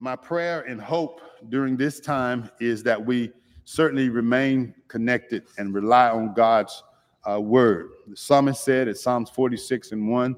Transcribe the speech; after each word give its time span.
My 0.00 0.16
prayer 0.16 0.62
and 0.62 0.80
hope 0.80 1.20
during 1.48 1.76
this 1.76 2.00
time 2.00 2.50
is 2.60 2.82
that 2.82 3.04
we 3.04 3.32
certainly 3.64 4.08
remain 4.08 4.74
connected 4.88 5.44
and 5.56 5.72
rely 5.72 6.10
on 6.10 6.34
God's 6.34 6.82
uh, 7.30 7.40
word. 7.40 7.90
The 8.08 8.16
psalmist 8.16 8.64
said 8.64 8.88
at 8.88 8.98
Psalms 8.98 9.30
46 9.30 9.92
and 9.92 10.08
1 10.08 10.36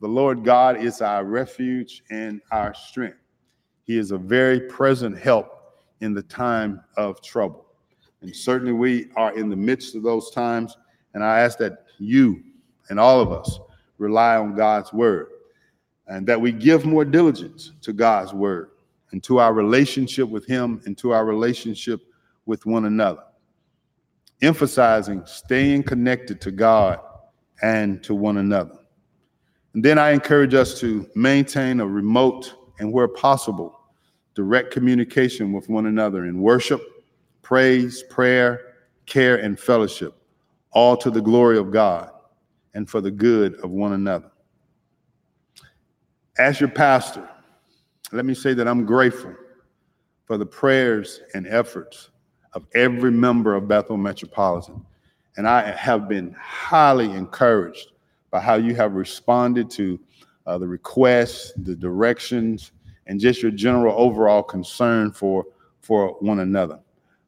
The 0.00 0.08
Lord 0.08 0.44
God 0.44 0.76
is 0.76 1.00
our 1.00 1.24
refuge 1.24 2.02
and 2.10 2.40
our 2.52 2.74
strength. 2.74 3.18
He 3.84 3.96
is 3.96 4.10
a 4.10 4.18
very 4.18 4.60
present 4.60 5.18
help 5.18 5.72
in 6.00 6.12
the 6.12 6.22
time 6.22 6.82
of 6.96 7.22
trouble. 7.22 7.66
And 8.20 8.34
certainly 8.34 8.72
we 8.72 9.08
are 9.16 9.36
in 9.36 9.48
the 9.48 9.56
midst 9.56 9.94
of 9.94 10.02
those 10.02 10.30
times. 10.30 10.76
And 11.14 11.24
I 11.24 11.40
ask 11.40 11.58
that 11.58 11.86
you 11.98 12.42
and 12.90 13.00
all 13.00 13.20
of 13.20 13.32
us 13.32 13.58
rely 13.96 14.36
on 14.36 14.54
God's 14.54 14.92
word 14.92 15.28
and 16.06 16.26
that 16.26 16.40
we 16.40 16.52
give 16.52 16.84
more 16.84 17.04
diligence 17.04 17.72
to 17.82 17.92
God's 17.92 18.32
word 18.32 18.70
and 19.12 19.22
to 19.24 19.38
our 19.38 19.52
relationship 19.52 20.28
with 20.28 20.46
Him 20.46 20.80
and 20.84 20.96
to 20.98 21.12
our 21.12 21.24
relationship 21.24 22.00
with 22.46 22.66
one 22.66 22.84
another. 22.84 23.22
Emphasizing 24.42 25.24
staying 25.26 25.82
connected 25.82 26.40
to 26.40 26.50
God 26.50 27.00
and 27.62 28.02
to 28.04 28.14
one 28.14 28.36
another. 28.38 28.78
And 29.74 29.84
then 29.84 29.98
I 29.98 30.10
encourage 30.10 30.54
us 30.54 30.80
to 30.80 31.08
maintain 31.14 31.80
a 31.80 31.86
remote 31.86 32.54
and, 32.78 32.92
where 32.92 33.08
possible, 33.08 33.80
direct 34.34 34.70
communication 34.70 35.52
with 35.52 35.68
one 35.68 35.86
another 35.86 36.26
in 36.26 36.40
worship, 36.40 36.80
praise, 37.42 38.02
prayer, 38.04 38.74
care, 39.06 39.36
and 39.36 39.58
fellowship, 39.58 40.14
all 40.70 40.96
to 40.96 41.10
the 41.10 41.20
glory 41.20 41.58
of 41.58 41.70
God 41.70 42.10
and 42.74 42.88
for 42.88 43.00
the 43.00 43.10
good 43.10 43.54
of 43.64 43.70
one 43.70 43.94
another. 43.94 44.30
As 46.38 46.60
your 46.60 46.68
pastor, 46.68 47.28
let 48.12 48.24
me 48.24 48.34
say 48.34 48.54
that 48.54 48.66
I'm 48.66 48.84
grateful 48.86 49.34
for 50.24 50.38
the 50.38 50.46
prayers 50.46 51.20
and 51.34 51.46
efforts 51.46 52.10
of 52.54 52.66
every 52.74 53.10
member 53.10 53.54
of 53.54 53.68
Bethel 53.68 53.96
Metropolitan. 53.96 54.84
And 55.36 55.46
I 55.46 55.70
have 55.72 56.08
been 56.08 56.34
highly 56.38 57.10
encouraged 57.10 57.92
by 58.30 58.40
how 58.40 58.54
you 58.54 58.74
have 58.74 58.94
responded 58.94 59.70
to 59.70 60.00
uh, 60.46 60.58
the 60.58 60.66
requests, 60.66 61.52
the 61.58 61.76
directions, 61.76 62.72
and 63.06 63.20
just 63.20 63.42
your 63.42 63.50
general 63.50 63.94
overall 63.96 64.42
concern 64.42 65.12
for, 65.12 65.44
for 65.80 66.16
one 66.20 66.40
another. 66.40 66.80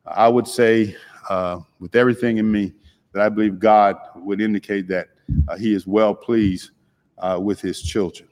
I 0.06 0.28
would 0.28 0.48
say, 0.48 0.96
uh, 1.28 1.60
with 1.78 1.94
everything 1.94 2.38
in 2.38 2.50
me, 2.50 2.72
that 3.12 3.22
I 3.22 3.28
believe 3.28 3.58
God 3.58 3.96
would 4.16 4.40
indicate 4.40 4.88
that 4.88 5.08
uh, 5.48 5.56
He 5.56 5.74
is 5.74 5.86
well 5.86 6.14
pleased 6.14 6.70
uh, 7.18 7.38
with 7.40 7.60
His 7.60 7.82
children. 7.82 8.29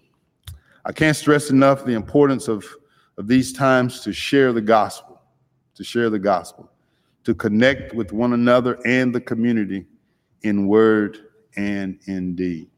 I 0.89 0.93
can't 0.93 1.15
stress 1.15 1.51
enough 1.51 1.85
the 1.85 1.93
importance 1.93 2.49
of, 2.49 2.65
of 3.19 3.29
these 3.29 3.53
times 3.53 4.01
to 4.01 4.13
share 4.13 4.55
the 4.55 4.63
gospel, 4.63 5.21
to 5.75 5.85
share 5.85 6.09
the 6.09 6.19
gospel, 6.19 6.73
to 7.25 7.35
connect 7.35 7.93
with 7.93 8.11
one 8.11 8.33
another 8.33 8.79
and 8.87 9.15
the 9.15 9.21
community 9.21 9.85
in 10.45 10.67
word 10.67 11.19
and 11.57 12.01
in 12.07 12.35
deed. 12.35 12.71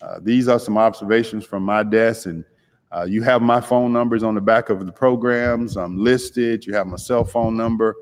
Uh, 0.00 0.18
these 0.20 0.48
are 0.48 0.58
some 0.58 0.76
observations 0.76 1.44
from 1.44 1.62
my 1.62 1.84
desk, 1.84 2.26
and 2.26 2.44
uh, 2.90 3.04
you 3.08 3.22
have 3.22 3.40
my 3.40 3.60
phone 3.60 3.92
numbers 3.92 4.24
on 4.24 4.34
the 4.34 4.40
back 4.40 4.68
of 4.68 4.84
the 4.84 4.90
programs. 4.90 5.76
I'm 5.76 5.96
listed. 5.96 6.66
You 6.66 6.74
have 6.74 6.88
my 6.88 6.96
cell 6.96 7.24
phone 7.24 7.56
number. 7.56 7.94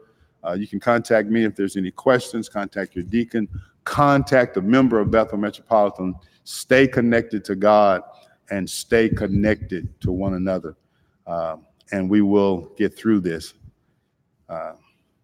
Uh, 0.43 0.53
you 0.53 0.67
can 0.67 0.81
contact 0.81 1.29
me 1.29 1.45
if 1.45 1.55
there's 1.55 1.77
any 1.77 1.91
questions. 1.91 2.49
Contact 2.49 2.95
your 2.95 3.05
deacon. 3.05 3.47
Contact 3.85 4.57
a 4.57 4.63
member 4.63 4.99
of 4.99 5.11
Bethel 5.11 5.37
Metropolitan. 5.37 6.15
Stay 6.45 6.89
connected 6.89 7.45
to 7.45 7.55
God 7.55 8.03
and 8.51 8.69
stay 8.69 9.09
connected 9.09 10.01
to 10.01 10.13
one 10.13 10.35
another. 10.35 10.77
Uh, 11.27 11.57
and 11.93 12.09
we 12.09 12.21
will 12.21 12.73
get 12.77 12.97
through 12.97 13.21
this 13.21 13.55
uh, 14.49 14.73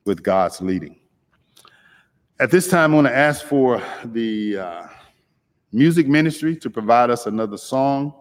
with 0.05 0.22
God's 0.22 0.60
leading. 0.60 0.96
At 2.38 2.50
this 2.50 2.69
time, 2.69 2.92
I 2.92 2.94
want 2.97 3.06
to 3.06 3.16
ask 3.16 3.44
for 3.44 3.82
the 4.04 4.59
uh, 4.59 4.86
music 5.72 6.06
ministry 6.06 6.56
to 6.56 6.70
provide 6.70 7.10
us 7.10 7.26
another 7.26 7.56
song. 7.56 8.15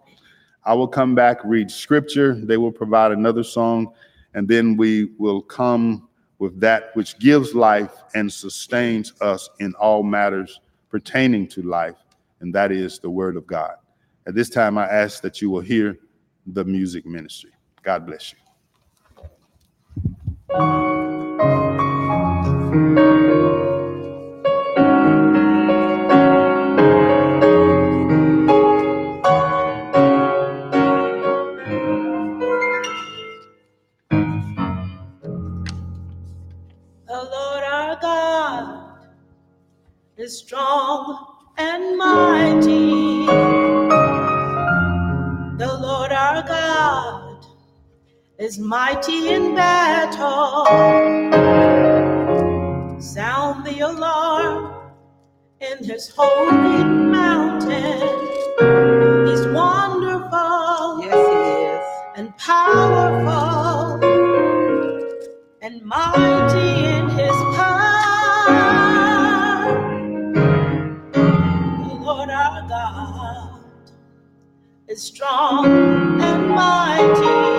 I 0.64 0.74
will 0.74 0.88
come 0.88 1.14
back, 1.14 1.38
read 1.44 1.70
scripture. 1.70 2.34
They 2.34 2.58
will 2.58 2.72
provide 2.72 3.12
another 3.12 3.44
song, 3.44 3.94
and 4.34 4.48
then 4.48 4.78
we 4.78 5.12
will 5.18 5.42
come 5.42 6.08
with 6.40 6.60
that 6.60 6.96
which 6.96 7.20
gives 7.20 7.54
life 7.54 7.92
and 8.16 8.32
sustains 8.32 9.14
us 9.22 9.50
in 9.60 9.74
all 9.76 10.02
matters 10.04 10.60
pertaining 10.90 11.48
to 11.50 11.62
life, 11.62 11.96
and 12.40 12.54
that 12.56 12.72
is 12.72 13.00
the 13.00 13.10
Word 13.10 13.38
of 13.38 13.46
God. 13.46 13.76
At 14.28 14.34
this 14.34 14.50
time, 14.50 14.78
I 14.78 14.86
ask 14.86 15.22
that 15.22 15.40
you 15.40 15.52
will 15.52 15.62
hear 15.62 16.00
the 16.48 16.66
music 16.66 17.06
ministry. 17.06 17.52
God 17.84 18.08
bless 18.08 18.34
you. 18.34 18.40
The 37.08 37.14
Lord 37.14 37.64
our 37.64 38.00
God 38.02 39.08
is 40.18 40.40
strong 40.40 41.28
and 41.60 41.96
mighty. 41.96 43.05
Is 48.46 48.60
mighty 48.60 49.30
in 49.30 49.56
battle. 49.56 50.66
Sound 53.02 53.66
the 53.66 53.80
alarm 53.80 54.72
in 55.60 55.84
his 55.84 56.14
holy 56.16 56.84
mountain. 56.84 58.08
He's 59.28 59.48
wonderful. 59.48 61.02
Yes, 61.02 61.22
he 61.34 61.42
is. 61.74 61.86
And 62.18 62.38
powerful 62.38 64.04
and 65.64 65.82
mighty 65.82 66.70
in 66.98 67.10
his 67.10 67.38
power. 67.58 68.54
The 71.88 71.96
Lord 71.96 72.30
our 72.30 72.62
God 72.70 73.62
is 74.88 75.02
strong 75.02 75.66
and 76.22 76.50
mighty. 76.50 77.55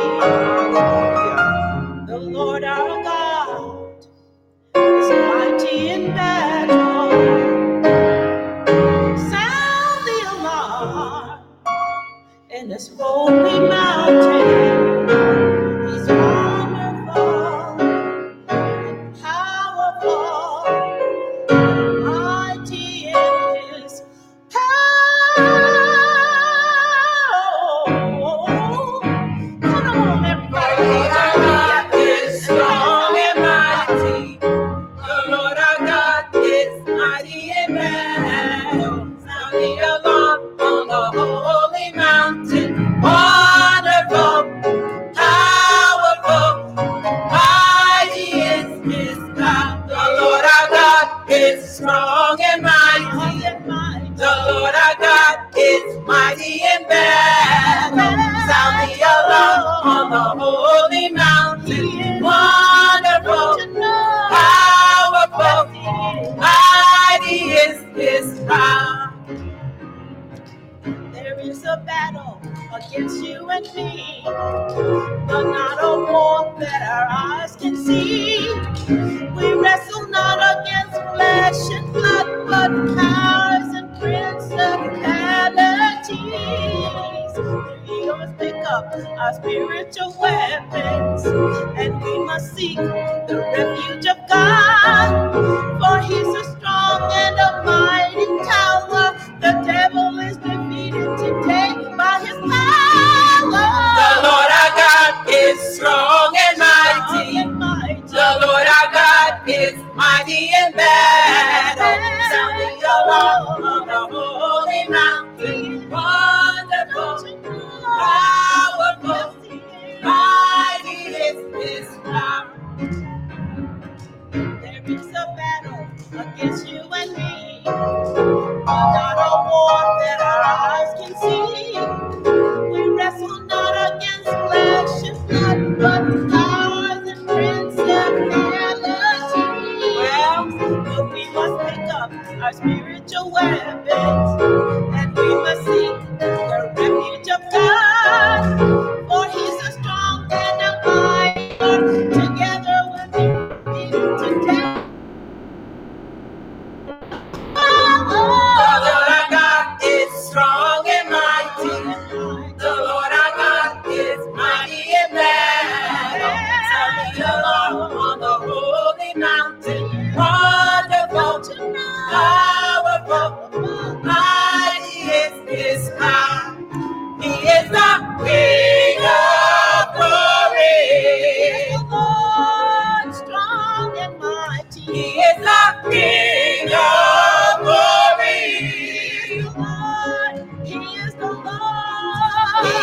And 91.26 92.02
we 92.02 92.18
must 92.26 92.54
seek 92.56 92.78
the 92.78 93.44
refuge 93.56 94.06
of 94.06 94.18
God. 94.28 95.80
For 95.80 96.00
he's 96.02 96.28
a 96.28 96.44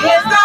Lord. 0.04 0.43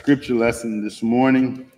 Scripture 0.00 0.34
lesson 0.34 0.82
this 0.82 1.02
morning 1.02 1.70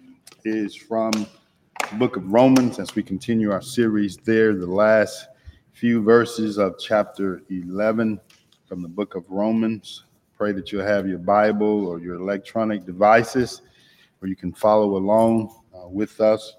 is 0.45 0.77
from 0.77 1.11
the 1.11 1.97
book 1.99 2.15
of 2.15 2.33
Romans 2.33 2.79
as 2.79 2.95
we 2.95 3.03
continue 3.03 3.51
our 3.51 3.61
series 3.61 4.17
there, 4.17 4.55
the 4.55 4.65
last 4.65 5.27
few 5.73 6.01
verses 6.01 6.57
of 6.57 6.77
chapter 6.79 7.43
11 7.51 8.21
from 8.65 8.81
the 8.81 8.89
book 8.89 9.17
of 9.17 9.29
Romans. 9.29 10.05
Pray 10.39 10.53
that 10.53 10.71
you'll 10.71 10.87
have 10.87 11.09
your 11.09 11.19
Bible 11.19 11.85
or 11.85 11.99
your 11.99 12.15
electronic 12.15 12.87
devices 12.87 13.63
where 14.21 14.29
you 14.29 14.37
can 14.37 14.53
follow 14.53 14.97
along 14.97 15.61
uh, 15.75 15.89
with 15.89 16.21
us. 16.21 16.55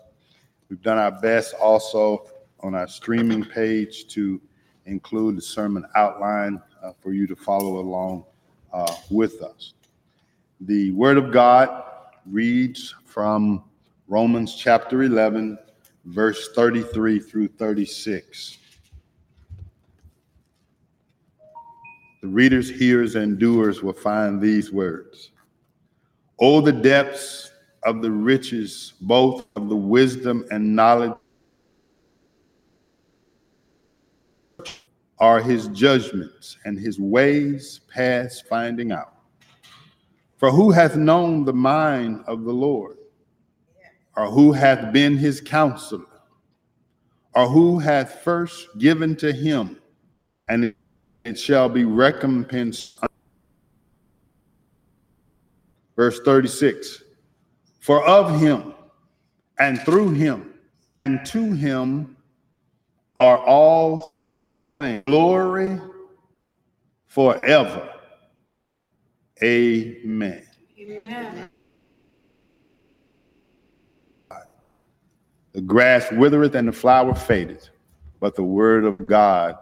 We've 0.69 0.81
done 0.81 0.97
our 0.97 1.13
best 1.13 1.53
also 1.53 2.27
on 2.59 2.75
our 2.75 2.89
streaming 2.89 3.45
page 3.45 4.09
to 4.09 4.41
include 4.85 5.37
the 5.37 5.41
sermon 5.41 5.85
outline 5.95 6.61
uh, 6.83 6.91
for 7.01 7.13
you 7.13 7.25
to 7.25 7.37
follow 7.37 7.79
along 7.79 8.25
uh, 8.73 8.93
with 9.09 9.41
us. 9.41 9.75
The 10.61 10.91
Word 10.91 11.17
of 11.17 11.31
God 11.31 11.83
reads 12.25 12.95
from 13.05 13.63
Romans 14.07 14.55
chapter 14.55 15.03
11, 15.03 15.57
verse 16.05 16.49
33 16.53 17.19
through 17.19 17.47
36. 17.49 18.59
The 22.21 22.27
readers, 22.27 22.69
hearers, 22.69 23.15
and 23.15 23.37
doers 23.37 23.83
will 23.83 23.93
find 23.93 24.39
these 24.39 24.71
words. 24.71 25.31
Oh, 26.39 26.61
the 26.61 26.71
depths 26.71 27.51
of 27.83 28.01
the 28.01 28.11
riches, 28.11 28.93
both 29.01 29.45
of 29.55 29.67
the 29.67 29.75
wisdom 29.75 30.45
and 30.51 30.75
knowledge 30.75 31.13
are 35.19 35.41
his 35.41 35.67
judgments 35.69 36.57
and 36.65 36.77
his 36.77 36.99
ways 36.99 37.81
past 37.93 38.47
finding 38.47 38.91
out. 38.91 39.12
For 40.43 40.51
who 40.51 40.71
hath 40.71 40.97
known 40.97 41.45
the 41.45 41.53
mind 41.53 42.25
of 42.27 42.43
the 42.43 42.51
Lord? 42.51 42.97
Or 44.17 44.25
who 44.25 44.51
hath 44.51 44.91
been 44.91 45.15
his 45.15 45.39
counselor? 45.39 46.03
Or 47.33 47.47
who 47.47 47.79
hath 47.79 48.19
first 48.23 48.67
given 48.77 49.15
to 49.15 49.31
him, 49.31 49.79
and 50.49 50.75
it- 51.23 51.37
shall 51.37 51.69
be 51.69 51.85
recompensed. 51.85 52.99
Verse 55.95 56.19
36 56.25 57.01
For 57.79 58.05
of 58.05 58.41
him, 58.41 58.73
and 59.57 59.79
through 59.83 60.09
him, 60.09 60.55
and 61.05 61.25
to 61.27 61.53
him 61.53 62.17
are 63.21 63.37
all 63.37 64.13
things. 64.81 65.05
Glory 65.07 65.79
forever. 67.07 68.02
Amen. 69.43 70.43
The 75.51 75.61
grass 75.61 76.11
withereth 76.11 76.55
and 76.55 76.67
the 76.67 76.71
flower 76.71 77.13
fadeth, 77.13 77.69
but 78.19 78.35
the 78.35 78.43
word 78.43 78.85
of 78.85 79.05
God 79.05 79.57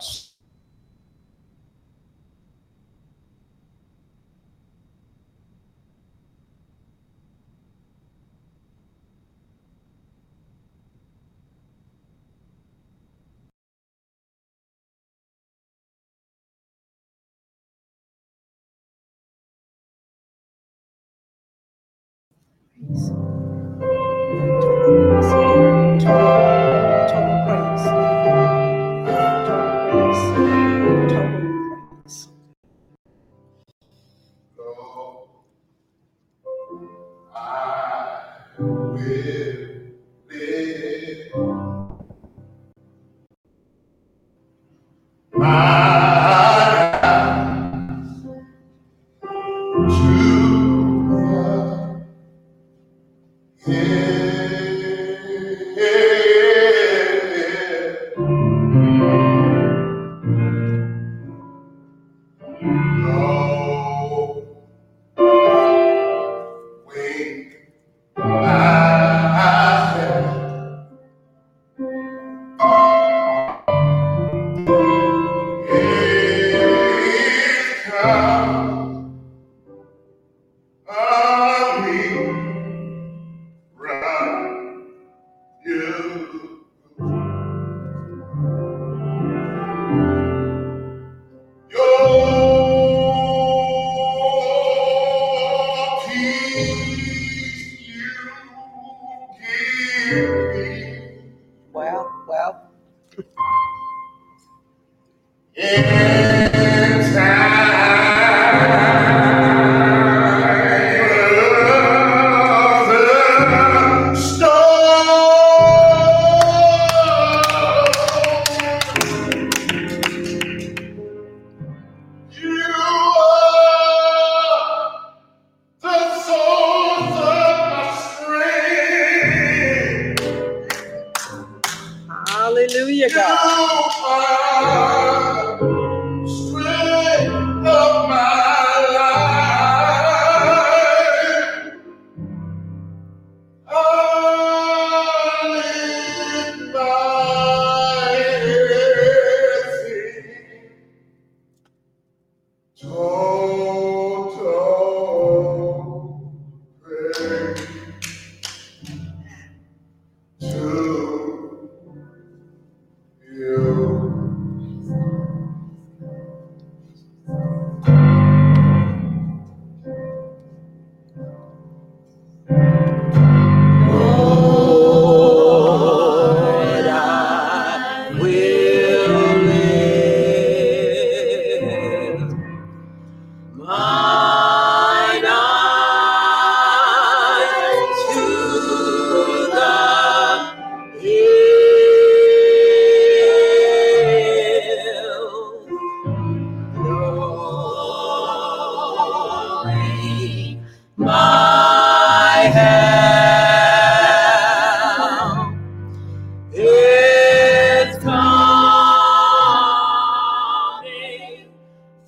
peace. 22.91 23.40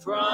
From 0.04 0.33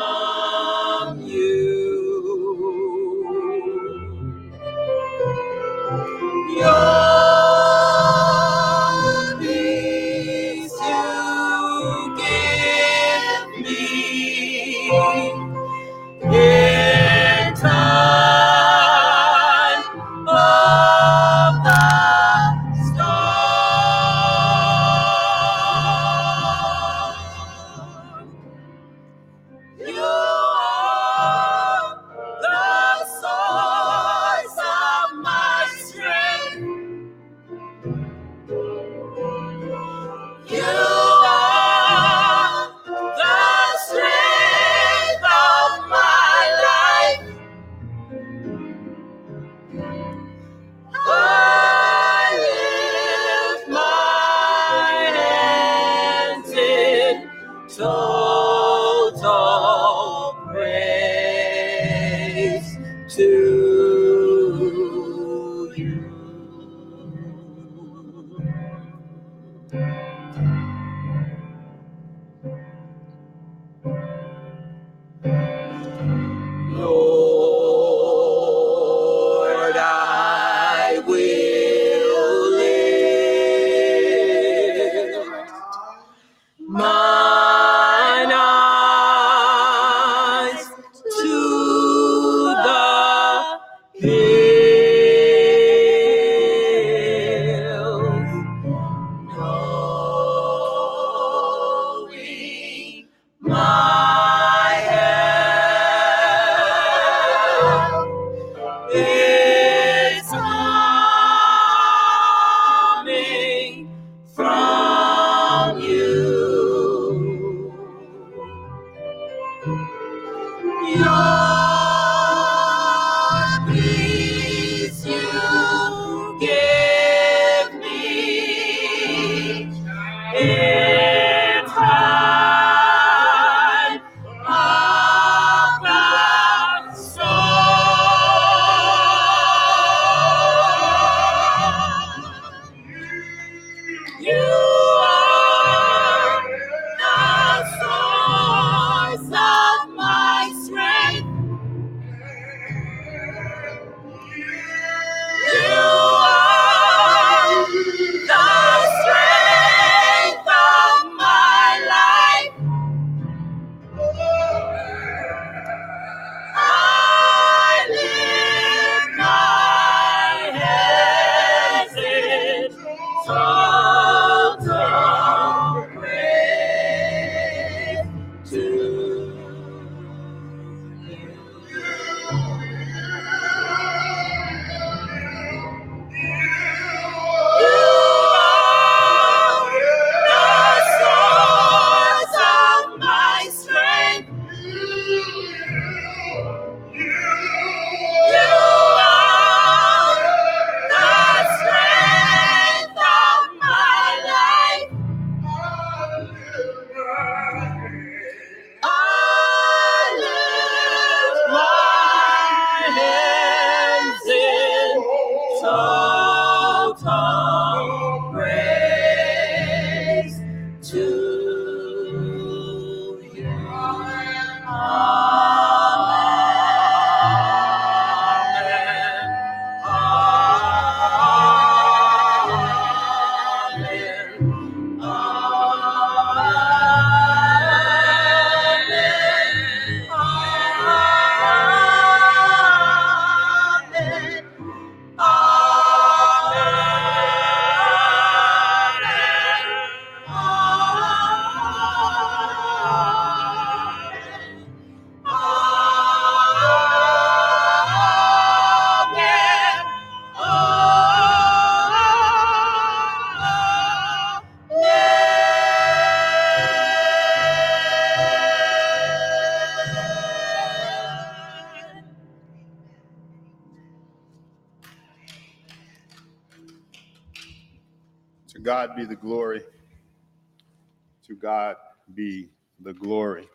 God 281.50 281.78
be 282.14 282.48
the 282.82 282.94
glory. 282.94 283.50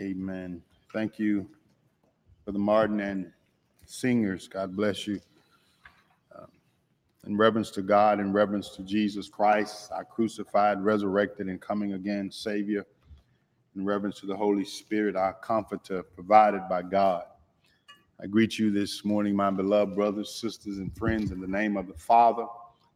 Amen. 0.00 0.62
Thank 0.94 1.18
you 1.18 1.46
for 2.42 2.52
the 2.52 2.58
Martin 2.58 3.00
and 3.00 3.30
singers. 3.84 4.48
God 4.48 4.74
bless 4.74 5.06
you. 5.06 5.20
Um, 6.34 6.46
in 7.26 7.36
reverence 7.36 7.70
to 7.72 7.82
God, 7.82 8.18
in 8.18 8.32
reverence 8.32 8.70
to 8.76 8.82
Jesus 8.82 9.28
Christ, 9.28 9.92
our 9.92 10.06
crucified, 10.06 10.82
resurrected, 10.82 11.48
and 11.48 11.60
coming 11.60 11.92
again 11.92 12.30
Savior, 12.30 12.86
in 13.76 13.84
reverence 13.84 14.18
to 14.20 14.26
the 14.26 14.36
Holy 14.36 14.64
Spirit, 14.64 15.16
our 15.16 15.34
comforter 15.34 16.02
provided 16.02 16.62
by 16.66 16.80
God. 16.80 17.24
I 18.22 18.26
greet 18.26 18.58
you 18.58 18.70
this 18.70 19.04
morning, 19.04 19.36
my 19.36 19.50
beloved 19.50 19.94
brothers, 19.94 20.34
sisters, 20.34 20.78
and 20.78 20.96
friends, 20.96 21.30
in 21.30 21.42
the 21.42 21.46
name 21.46 21.76
of 21.76 21.88
the 21.88 21.98
Father, 21.98 22.46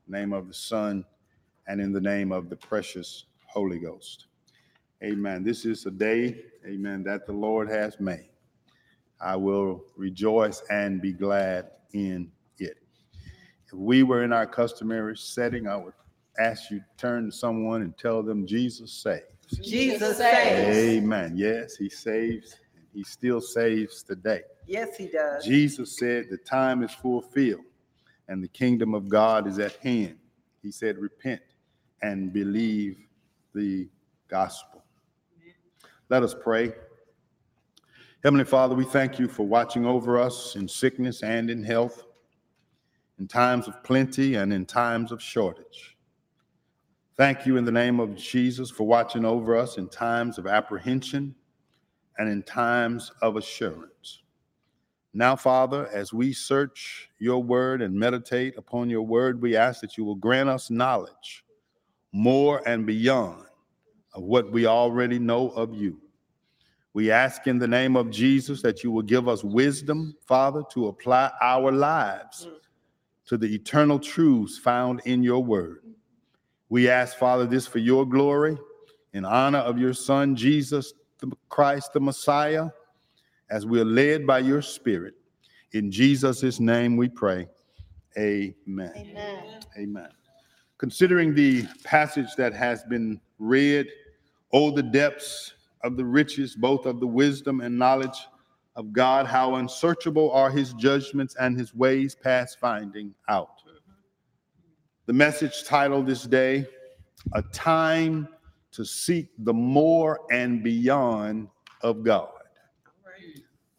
name 0.09 0.33
of 0.33 0.49
the 0.49 0.55
Son, 0.55 1.05
and 1.67 1.83
in 1.83 1.93
the 1.93 2.01
name 2.01 2.33
of 2.33 2.49
the 2.49 2.57
precious 2.57 3.27
Holy 3.55 3.79
Ghost. 3.79 4.27
Amen. 5.03 5.45
This 5.45 5.65
is 5.65 5.87
a 5.87 5.91
day, 5.91 6.43
amen, 6.67 7.05
that 7.05 7.25
the 7.25 7.33
Lord 7.33 7.71
has 7.71 8.01
made. 8.01 8.31
I 9.21 9.37
will 9.37 9.85
rejoice 9.97 10.61
and 10.71 11.01
be 11.01 11.13
glad 11.13 11.71
in 11.93 12.33
it. 12.59 12.79
If 13.67 13.73
we 13.73 14.03
were 14.03 14.25
in 14.25 14.33
our 14.33 14.47
customary 14.47 15.17
setting, 15.17 15.69
I 15.69 15.77
would 15.77 15.93
ask 16.39 16.69
you 16.71 16.81
to 16.81 16.85
turn 16.99 17.27
to 17.27 17.33
someone 17.33 17.83
and 17.83 17.97
tell 17.97 18.25
them 18.25 18.45
Jesus 18.45 18.93
saves. 18.93 19.23
Jesus 19.63 20.19
saves. 20.19 20.77
Amen. 20.77 21.35
Yes, 21.37 21.77
he 21.77 21.89
saves. 21.89 22.57
and 22.75 22.85
He 22.93 23.05
still 23.05 23.41
saves 23.41 24.03
today. 24.03 24.43
Yes, 24.67 24.97
he 24.97 25.07
does. 25.07 25.45
Jesus 25.45 25.97
said, 25.97 26.27
The 26.29 26.39
time 26.39 26.83
is 26.83 26.91
fulfilled 26.93 27.65
and 28.27 28.43
the 28.43 28.49
kingdom 28.49 28.95
of 28.95 29.09
God 29.09 29.47
is 29.47 29.61
at 29.61 29.77
hand. 29.77 30.17
He 30.61 30.73
said, 30.73 30.99
Repent 30.99 31.43
and 32.03 32.33
believe 32.33 32.97
the 33.55 33.89
gospel. 34.29 34.85
Let 36.11 36.23
us 36.23 36.35
pray. 36.35 36.73
Heavenly 38.23 38.45
Father, 38.45 38.75
we 38.75 38.85
thank 38.85 39.19
you 39.19 39.29
for 39.29 39.47
watching 39.47 39.87
over 39.87 40.19
us 40.19 40.57
in 40.57 40.67
sickness 40.67 41.23
and 41.23 41.51
in 41.51 41.63
health, 41.63 42.05
in 43.19 43.29
times 43.29 43.69
of 43.69 43.83
plenty 43.83 44.35
and 44.35 44.53
in 44.53 44.67
times 44.67 45.13
of 45.13 45.23
shortage. 45.23 45.97
Thank 47.17 47.47
you 47.47 47.57
in 47.57 47.65
the 47.65 47.73
name 47.73 48.01
of 48.01 48.17
Jesus 48.17 48.71
for 48.71 48.87
watching 48.87 49.25
over 49.25 49.57
us 49.57 49.79
in 49.79 49.89
times 49.89 50.37
of 50.37 50.47
apprehension 50.47 51.35
and 52.19 52.29
in 52.29 52.43
times 52.43 53.13
of 53.23 53.37
assurance. 53.37 54.23
Now, 55.13 55.37
Father, 55.37 55.89
as 55.93 56.13
we 56.13 56.33
search 56.33 57.09
your 57.21 57.41
word 57.41 57.83
and 57.83 57.95
meditate 57.95 58.59
upon 58.59 58.91
your 58.91 59.03
word, 59.03 59.41
we 59.41 59.55
ask 59.57 59.81
that 59.81 59.97
you 59.97 60.05
will 60.05 60.17
grant 60.17 60.49
us 60.49 60.71
knowledge 60.71 61.44
more 62.15 62.67
and 62.67 62.87
beyond 62.87 63.45
of 64.15 64.23
what 64.23 64.51
we 64.53 64.67
already 64.67 65.19
know 65.19 65.51
of 65.51 65.75
you. 65.75 66.01
We 66.93 67.11
ask 67.11 67.49
in 67.49 67.59
the 67.59 67.67
name 67.67 67.97
of 67.97 68.09
Jesus 68.09 68.63
that 68.63 68.85
you 68.85 68.93
will 68.93 69.03
give 69.03 69.29
us 69.29 69.43
wisdom, 69.43 70.15
Father, 70.25 70.63
to 70.71 70.87
apply 70.87 71.33
our 71.43 71.73
lives 71.73 72.47
to 73.27 73.37
the 73.37 73.53
eternal 73.53 73.99
truths 73.99 74.57
found 74.59 75.03
in 75.05 75.25
your 75.25 75.43
word. 75.43 75.83
We 76.69 76.89
ask, 76.89 77.19
Father, 77.19 77.47
this 77.47 77.67
for 77.67 77.81
your 77.81 78.07
glory, 78.07 78.57
in 79.13 79.25
honor 79.25 79.59
of 79.59 79.77
your 79.77 79.93
Son, 79.93 80.37
Jesus 80.37 80.95
the 81.19 81.37
Christ, 81.49 81.93
the 81.93 82.01
Messiah, 82.01 82.69
as 83.51 83.67
we 83.67 83.81
are 83.81 83.85
led 83.85 84.27
by 84.27 84.39
your 84.39 84.63
Spirit. 84.63 85.15
In 85.73 85.91
Jesus' 85.91 86.61
name 86.61 86.97
we 86.97 87.09
pray. 87.09 87.49
Amen. 88.17 88.93
Amen. 88.97 89.61
Amen. 89.77 90.09
Considering 90.85 91.33
the 91.33 91.67
passage 91.83 92.37
that 92.37 92.53
has 92.53 92.85
been 92.85 93.19
read, 93.39 93.87
oh, 94.53 94.71
the 94.71 94.83
depths 94.83 95.55
of 95.83 95.97
the 95.97 96.05
riches, 96.05 96.55
both 96.55 96.85
of 96.85 97.01
the 97.01 97.07
wisdom 97.07 97.63
and 97.63 97.79
knowledge 97.79 98.29
of 98.77 98.93
God, 98.93 99.25
how 99.25 99.55
unsearchable 99.55 100.31
are 100.33 100.51
his 100.51 100.75
judgments 100.75 101.37
and 101.41 101.59
his 101.59 101.75
ways 101.75 102.15
past 102.15 102.59
finding 102.61 103.15
out. 103.31 103.63
The 105.07 105.15
message 105.15 105.65
titled 105.65 106.07
this 106.07 106.25
day, 106.25 106.67
A 107.33 107.41
Time 107.41 108.29
to 108.73 108.85
Seek 108.85 109.29
the 109.39 109.55
More 109.55 110.21
and 110.31 110.63
Beyond 110.63 111.49
of 111.81 112.05
God. 112.05 112.29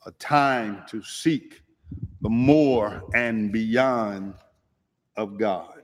A 0.07 0.11
time 0.13 0.81
to 0.89 1.03
seek 1.03 1.61
the 2.21 2.29
more 2.29 3.03
and 3.13 3.51
beyond 3.51 4.33
of 5.15 5.37
God. 5.37 5.74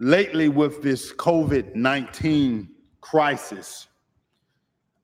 Lately 0.00 0.48
with 0.48 0.82
this 0.82 1.12
COVID 1.12 1.74
19 1.74 2.68
crisis, 3.02 3.86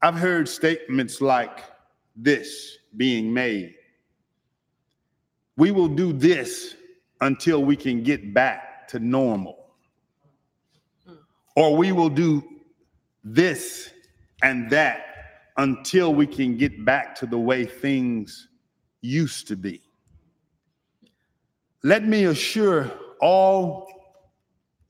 I've 0.01 0.15
heard 0.15 0.49
statements 0.49 1.21
like 1.21 1.65
this 2.17 2.79
being 2.97 3.33
made 3.33 3.75
We 5.59 5.71
will 5.71 5.89
do 5.89 6.15
this 6.15 6.77
until 7.21 7.63
we 7.63 7.77
can 7.77 8.03
get 8.03 8.33
back 8.33 8.89
to 8.89 8.99
normal. 8.99 9.67
Or 11.57 11.77
we 11.77 11.93
will 11.93 12.11
do 12.11 12.43
this 13.25 13.91
and 14.43 14.71
that 14.71 15.07
until 15.57 16.15
we 16.15 16.27
can 16.27 16.57
get 16.57 16.85
back 16.85 17.15
to 17.17 17.27
the 17.27 17.39
way 17.39 17.65
things 17.67 18.49
used 19.03 19.49
to 19.49 19.57
be. 19.57 19.83
Let 21.83 22.05
me 22.05 22.25
assure 22.25 22.91
all 23.21 23.96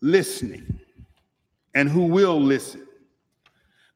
listening 0.01 0.81
and 1.75 1.89
who 1.89 2.05
will 2.07 2.41
listen 2.41 2.87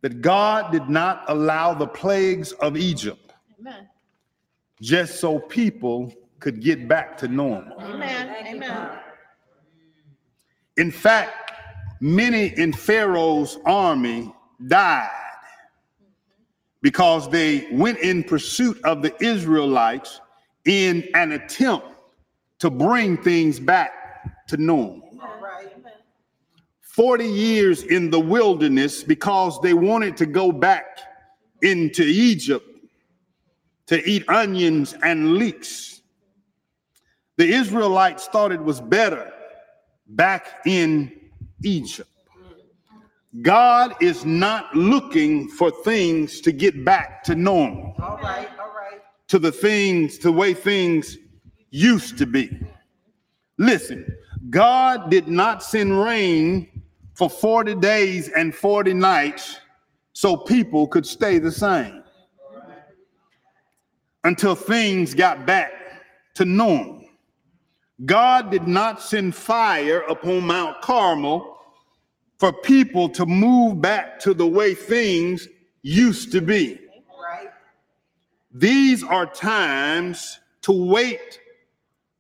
that 0.02 0.22
God 0.22 0.72
did 0.72 0.88
not 0.88 1.24
allow 1.28 1.74
the 1.74 1.86
plagues 1.86 2.52
of 2.52 2.76
Egypt 2.76 3.32
Amen. 3.58 3.88
just 4.80 5.20
so 5.20 5.38
people 5.38 6.12
could 6.38 6.60
get 6.62 6.88
back 6.88 7.18
to 7.18 7.28
normal. 7.28 7.78
Amen. 7.80 8.34
Amen. 8.46 8.90
In 10.76 10.90
fact, 10.90 11.52
many 12.00 12.46
in 12.58 12.72
Pharaoh's 12.72 13.58
army 13.66 14.34
died 14.66 15.10
because 16.82 17.28
they 17.28 17.68
went 17.70 17.98
in 17.98 18.24
pursuit 18.24 18.80
of 18.84 19.02
the 19.02 19.14
Israelites 19.22 20.20
in 20.64 21.06
an 21.14 21.32
attempt 21.32 21.86
to 22.58 22.70
bring 22.70 23.16
things 23.18 23.60
back 23.60 24.46
to 24.48 24.56
normal. 24.56 25.09
All 26.98 27.16
right. 27.16 27.20
40 27.20 27.24
years 27.26 27.82
in 27.84 28.10
the 28.10 28.20
wilderness 28.20 29.02
because 29.02 29.60
they 29.60 29.74
wanted 29.74 30.16
to 30.18 30.26
go 30.26 30.52
back 30.52 30.98
into 31.62 32.02
Egypt 32.02 32.66
to 33.86 34.08
eat 34.08 34.28
onions 34.28 34.94
and 35.02 35.34
leeks. 35.34 36.02
The 37.36 37.48
Israelites 37.48 38.26
thought 38.26 38.52
it 38.52 38.62
was 38.62 38.80
better 38.80 39.32
back 40.08 40.60
in 40.66 41.12
Egypt. 41.62 42.08
God 43.42 43.94
is 44.00 44.24
not 44.24 44.74
looking 44.74 45.48
for 45.48 45.70
things 45.70 46.40
to 46.40 46.52
get 46.52 46.84
back 46.84 47.22
to 47.24 47.34
normal, 47.34 47.94
All 48.02 48.18
right. 48.18 48.48
All 48.58 48.74
right. 48.74 49.00
to 49.28 49.38
the 49.38 49.52
things, 49.52 50.18
to 50.18 50.24
the 50.24 50.32
way 50.32 50.52
things 50.52 51.16
used 51.70 52.18
to 52.18 52.26
be. 52.26 52.50
Listen, 53.58 54.04
God 54.50 55.10
did 55.10 55.28
not 55.28 55.62
send 55.62 56.02
rain 56.02 56.79
for 57.20 57.28
40 57.28 57.74
days 57.74 58.30
and 58.30 58.54
40 58.54 58.94
nights 58.94 59.60
so 60.14 60.38
people 60.38 60.86
could 60.86 61.04
stay 61.04 61.38
the 61.38 61.52
same 61.52 62.02
until 64.24 64.54
things 64.54 65.12
got 65.12 65.44
back 65.44 65.70
to 66.36 66.46
normal. 66.46 67.04
God 68.06 68.50
did 68.50 68.66
not 68.66 69.02
send 69.02 69.34
fire 69.34 70.00
upon 70.08 70.46
Mount 70.46 70.80
Carmel 70.80 71.58
for 72.38 72.54
people 72.54 73.06
to 73.10 73.26
move 73.26 73.82
back 73.82 74.18
to 74.20 74.32
the 74.32 74.46
way 74.46 74.72
things 74.72 75.46
used 75.82 76.32
to 76.32 76.40
be. 76.40 76.80
These 78.50 79.04
are 79.04 79.26
times 79.26 80.40
to 80.62 80.72
wait 80.72 81.38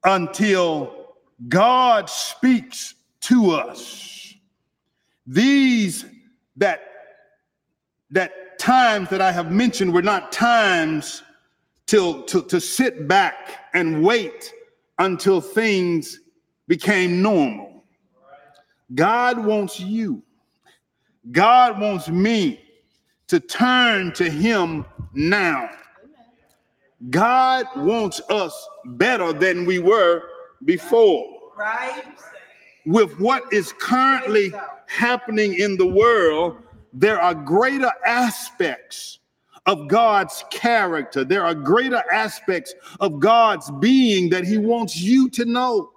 until 0.04 1.14
God 1.48 2.10
speaks 2.10 2.96
to 3.22 3.52
us. 3.52 4.19
These 5.30 6.06
that 6.56 6.80
that 8.10 8.58
times 8.58 9.08
that 9.10 9.20
I 9.20 9.30
have 9.30 9.52
mentioned 9.52 9.94
were 9.94 10.02
not 10.02 10.32
times 10.32 11.22
till 11.86 12.24
to, 12.24 12.42
to 12.42 12.60
sit 12.60 13.06
back 13.06 13.70
and 13.72 14.02
wait 14.02 14.52
until 14.98 15.40
things 15.40 16.18
became 16.66 17.22
normal. 17.22 17.84
God 18.92 19.44
wants 19.44 19.78
you. 19.78 20.20
God 21.30 21.80
wants 21.80 22.08
me 22.08 22.60
to 23.28 23.38
turn 23.38 24.12
to 24.14 24.28
him 24.28 24.84
now. 25.14 25.70
God 27.08 27.66
wants 27.76 28.20
us 28.30 28.68
better 28.84 29.32
than 29.32 29.64
we 29.64 29.78
were 29.78 30.24
before. 30.64 31.24
Right. 31.56 32.02
With 32.86 33.18
what 33.18 33.52
is 33.52 33.72
currently 33.78 34.52
happening 34.86 35.54
in 35.54 35.76
the 35.76 35.86
world, 35.86 36.56
there 36.92 37.20
are 37.20 37.34
greater 37.34 37.92
aspects 38.06 39.20
of 39.66 39.88
God's 39.88 40.44
character. 40.50 41.24
There 41.24 41.44
are 41.44 41.54
greater 41.54 42.02
aspects 42.12 42.74
of 42.98 43.20
God's 43.20 43.70
being 43.78 44.30
that 44.30 44.44
He 44.44 44.58
wants 44.58 44.96
you 44.96 45.28
to 45.30 45.44
know, 45.44 45.90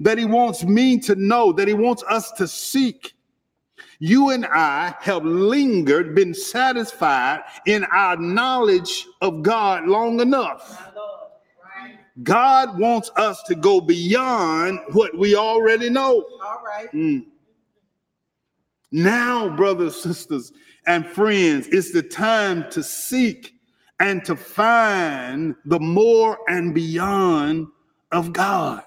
that 0.00 0.18
He 0.18 0.24
wants 0.24 0.64
me 0.64 0.98
to 1.00 1.14
know, 1.14 1.52
that 1.52 1.68
He 1.68 1.74
wants 1.74 2.02
us 2.08 2.32
to 2.32 2.46
seek. 2.48 3.14
You 3.98 4.30
and 4.30 4.44
I 4.46 4.94
have 5.00 5.24
lingered, 5.24 6.14
been 6.14 6.34
satisfied 6.34 7.44
in 7.66 7.84
our 7.84 8.16
knowledge 8.16 9.06
of 9.22 9.42
God 9.42 9.86
long 9.86 10.20
enough. 10.20 10.92
God 12.22 12.78
wants 12.78 13.10
us 13.16 13.42
to 13.44 13.54
go 13.54 13.80
beyond 13.80 14.78
what 14.92 15.16
we 15.16 15.34
already 15.34 15.90
know. 15.90 16.24
All 16.42 16.62
right. 16.64 16.90
Mm. 16.92 17.26
Now, 18.90 19.54
brothers, 19.54 20.00
sisters, 20.00 20.52
and 20.86 21.06
friends, 21.06 21.66
it's 21.68 21.92
the 21.92 22.02
time 22.02 22.70
to 22.70 22.82
seek 22.82 23.54
and 24.00 24.24
to 24.24 24.36
find 24.36 25.54
the 25.64 25.80
more 25.80 26.38
and 26.48 26.74
beyond 26.74 27.66
of 28.12 28.32
God. 28.32 28.82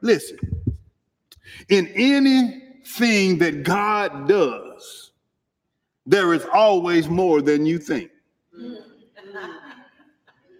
Listen, 0.00 0.38
in 1.68 1.86
anything 1.94 3.38
that 3.38 3.62
God 3.62 4.28
does, 4.28 5.12
there 6.06 6.34
is 6.34 6.44
always 6.52 7.08
more 7.08 7.40
than 7.42 7.64
you 7.66 7.78
think. 7.78 8.10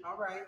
All 0.06 0.16
right. 0.18 0.42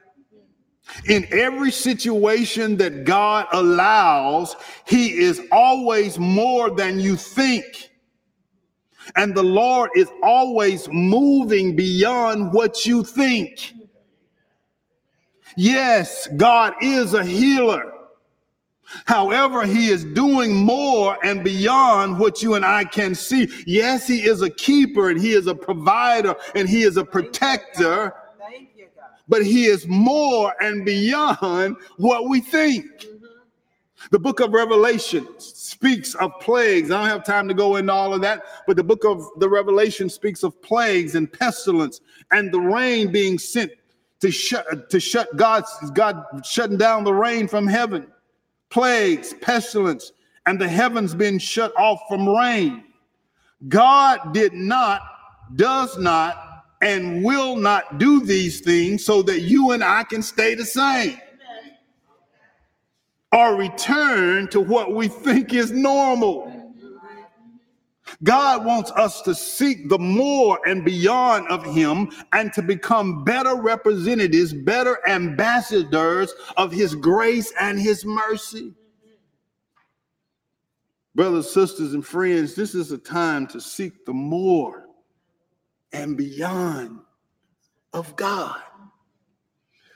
In 1.04 1.26
every 1.30 1.70
situation 1.70 2.76
that 2.78 3.04
God 3.04 3.46
allows, 3.52 4.56
He 4.86 5.18
is 5.18 5.40
always 5.52 6.18
more 6.18 6.70
than 6.70 6.98
you 6.98 7.16
think. 7.16 7.90
And 9.14 9.34
the 9.34 9.42
Lord 9.42 9.90
is 9.94 10.08
always 10.22 10.88
moving 10.88 11.76
beyond 11.76 12.52
what 12.52 12.86
you 12.86 13.04
think. 13.04 13.72
Yes, 15.56 16.28
God 16.36 16.74
is 16.82 17.14
a 17.14 17.24
healer. 17.24 17.92
However, 19.04 19.66
he 19.66 19.88
is 19.88 20.04
doing 20.04 20.54
more 20.54 21.18
and 21.24 21.42
beyond 21.42 22.18
what 22.18 22.42
you 22.42 22.54
and 22.54 22.64
I 22.64 22.84
can 22.84 23.14
see. 23.14 23.48
Yes, 23.66 24.06
he 24.06 24.24
is 24.24 24.42
a 24.42 24.50
keeper 24.50 25.10
and 25.10 25.20
he 25.20 25.32
is 25.32 25.46
a 25.46 25.54
provider 25.54 26.36
and 26.54 26.68
he 26.68 26.82
is 26.82 26.96
a 26.96 27.04
protector. 27.04 28.14
But 29.28 29.44
he 29.44 29.66
is 29.66 29.86
more 29.86 30.54
and 30.60 30.84
beyond 30.84 31.76
what 31.96 32.28
we 32.28 32.40
think. 32.40 32.86
Mm-hmm. 32.86 33.26
The 34.10 34.18
book 34.18 34.40
of 34.40 34.52
Revelation 34.52 35.26
speaks 35.38 36.14
of 36.16 36.32
plagues. 36.40 36.90
I 36.90 37.00
don't 37.00 37.10
have 37.10 37.24
time 37.24 37.48
to 37.48 37.54
go 37.54 37.76
into 37.76 37.92
all 37.92 38.14
of 38.14 38.20
that, 38.22 38.44
but 38.66 38.76
the 38.76 38.84
book 38.84 39.04
of 39.04 39.26
the 39.38 39.48
Revelation 39.48 40.08
speaks 40.08 40.42
of 40.42 40.60
plagues 40.62 41.14
and 41.14 41.32
pestilence 41.32 42.00
and 42.30 42.52
the 42.52 42.60
rain 42.60 43.10
being 43.10 43.38
sent 43.38 43.72
to 44.20 44.30
shut 44.30 44.88
to 44.90 45.00
shut 45.00 45.36
God's 45.36 45.68
God 45.92 46.24
shutting 46.44 46.78
down 46.78 47.04
the 47.04 47.12
rain 47.12 47.48
from 47.48 47.66
heaven. 47.66 48.06
Plagues, 48.70 49.34
pestilence, 49.40 50.12
and 50.46 50.60
the 50.60 50.68
heavens 50.68 51.14
being 51.14 51.38
shut 51.38 51.72
off 51.76 52.00
from 52.08 52.28
rain. 52.28 52.84
God 53.68 54.32
did 54.32 54.52
not, 54.52 55.00
does 55.56 55.98
not, 55.98 56.45
and 56.82 57.24
will 57.24 57.56
not 57.56 57.98
do 57.98 58.24
these 58.24 58.60
things 58.60 59.04
so 59.04 59.22
that 59.22 59.40
you 59.40 59.72
and 59.72 59.82
I 59.82 60.04
can 60.04 60.22
stay 60.22 60.54
the 60.54 60.64
same 60.64 61.18
or 63.32 63.56
return 63.56 64.48
to 64.48 64.60
what 64.60 64.94
we 64.94 65.08
think 65.08 65.52
is 65.52 65.70
normal. 65.70 66.52
God 68.22 68.64
wants 68.64 68.90
us 68.92 69.20
to 69.22 69.34
seek 69.34 69.88
the 69.88 69.98
more 69.98 70.60
and 70.66 70.84
beyond 70.84 71.48
of 71.48 71.64
Him 71.64 72.10
and 72.32 72.52
to 72.54 72.62
become 72.62 73.24
better 73.24 73.56
representatives, 73.56 74.52
better 74.52 74.98
ambassadors 75.08 76.32
of 76.56 76.72
His 76.72 76.94
grace 76.94 77.52
and 77.60 77.78
His 77.78 78.04
mercy. 78.04 78.72
Brothers, 81.14 81.50
sisters, 81.50 81.94
and 81.94 82.06
friends, 82.06 82.54
this 82.54 82.74
is 82.74 82.92
a 82.92 82.98
time 82.98 83.46
to 83.48 83.60
seek 83.60 84.06
the 84.06 84.14
more 84.14 84.85
and 85.92 86.16
beyond 86.16 87.00
of 87.92 88.14
God. 88.16 88.60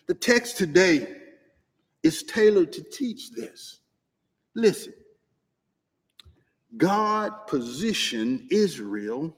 The 0.06 0.14
text 0.14 0.56
today 0.56 1.06
is 2.02 2.22
tailored 2.22 2.72
to 2.72 2.82
teach 2.82 3.30
this. 3.32 3.80
Listen, 4.54 4.94
God 6.76 7.46
positioned 7.46 8.48
Israel 8.50 9.36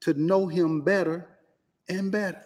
to 0.00 0.14
know 0.14 0.46
him 0.46 0.82
better 0.82 1.28
and 1.88 2.12
better. 2.12 2.44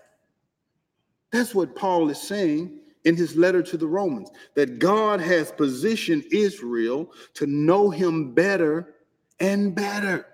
That's 1.31 1.55
what 1.55 1.75
Paul 1.75 2.09
is 2.11 2.21
saying 2.21 2.79
in 3.05 3.17
his 3.17 3.37
letter 3.37 3.63
to 3.63 3.77
the 3.77 3.87
Romans 3.87 4.31
that 4.55 4.79
God 4.79 5.21
has 5.21 5.51
positioned 5.51 6.25
Israel 6.31 7.11
to 7.35 7.47
know 7.47 7.91
him 7.91 8.33
better 8.33 8.95
and 9.41 9.75
better. 9.75 10.27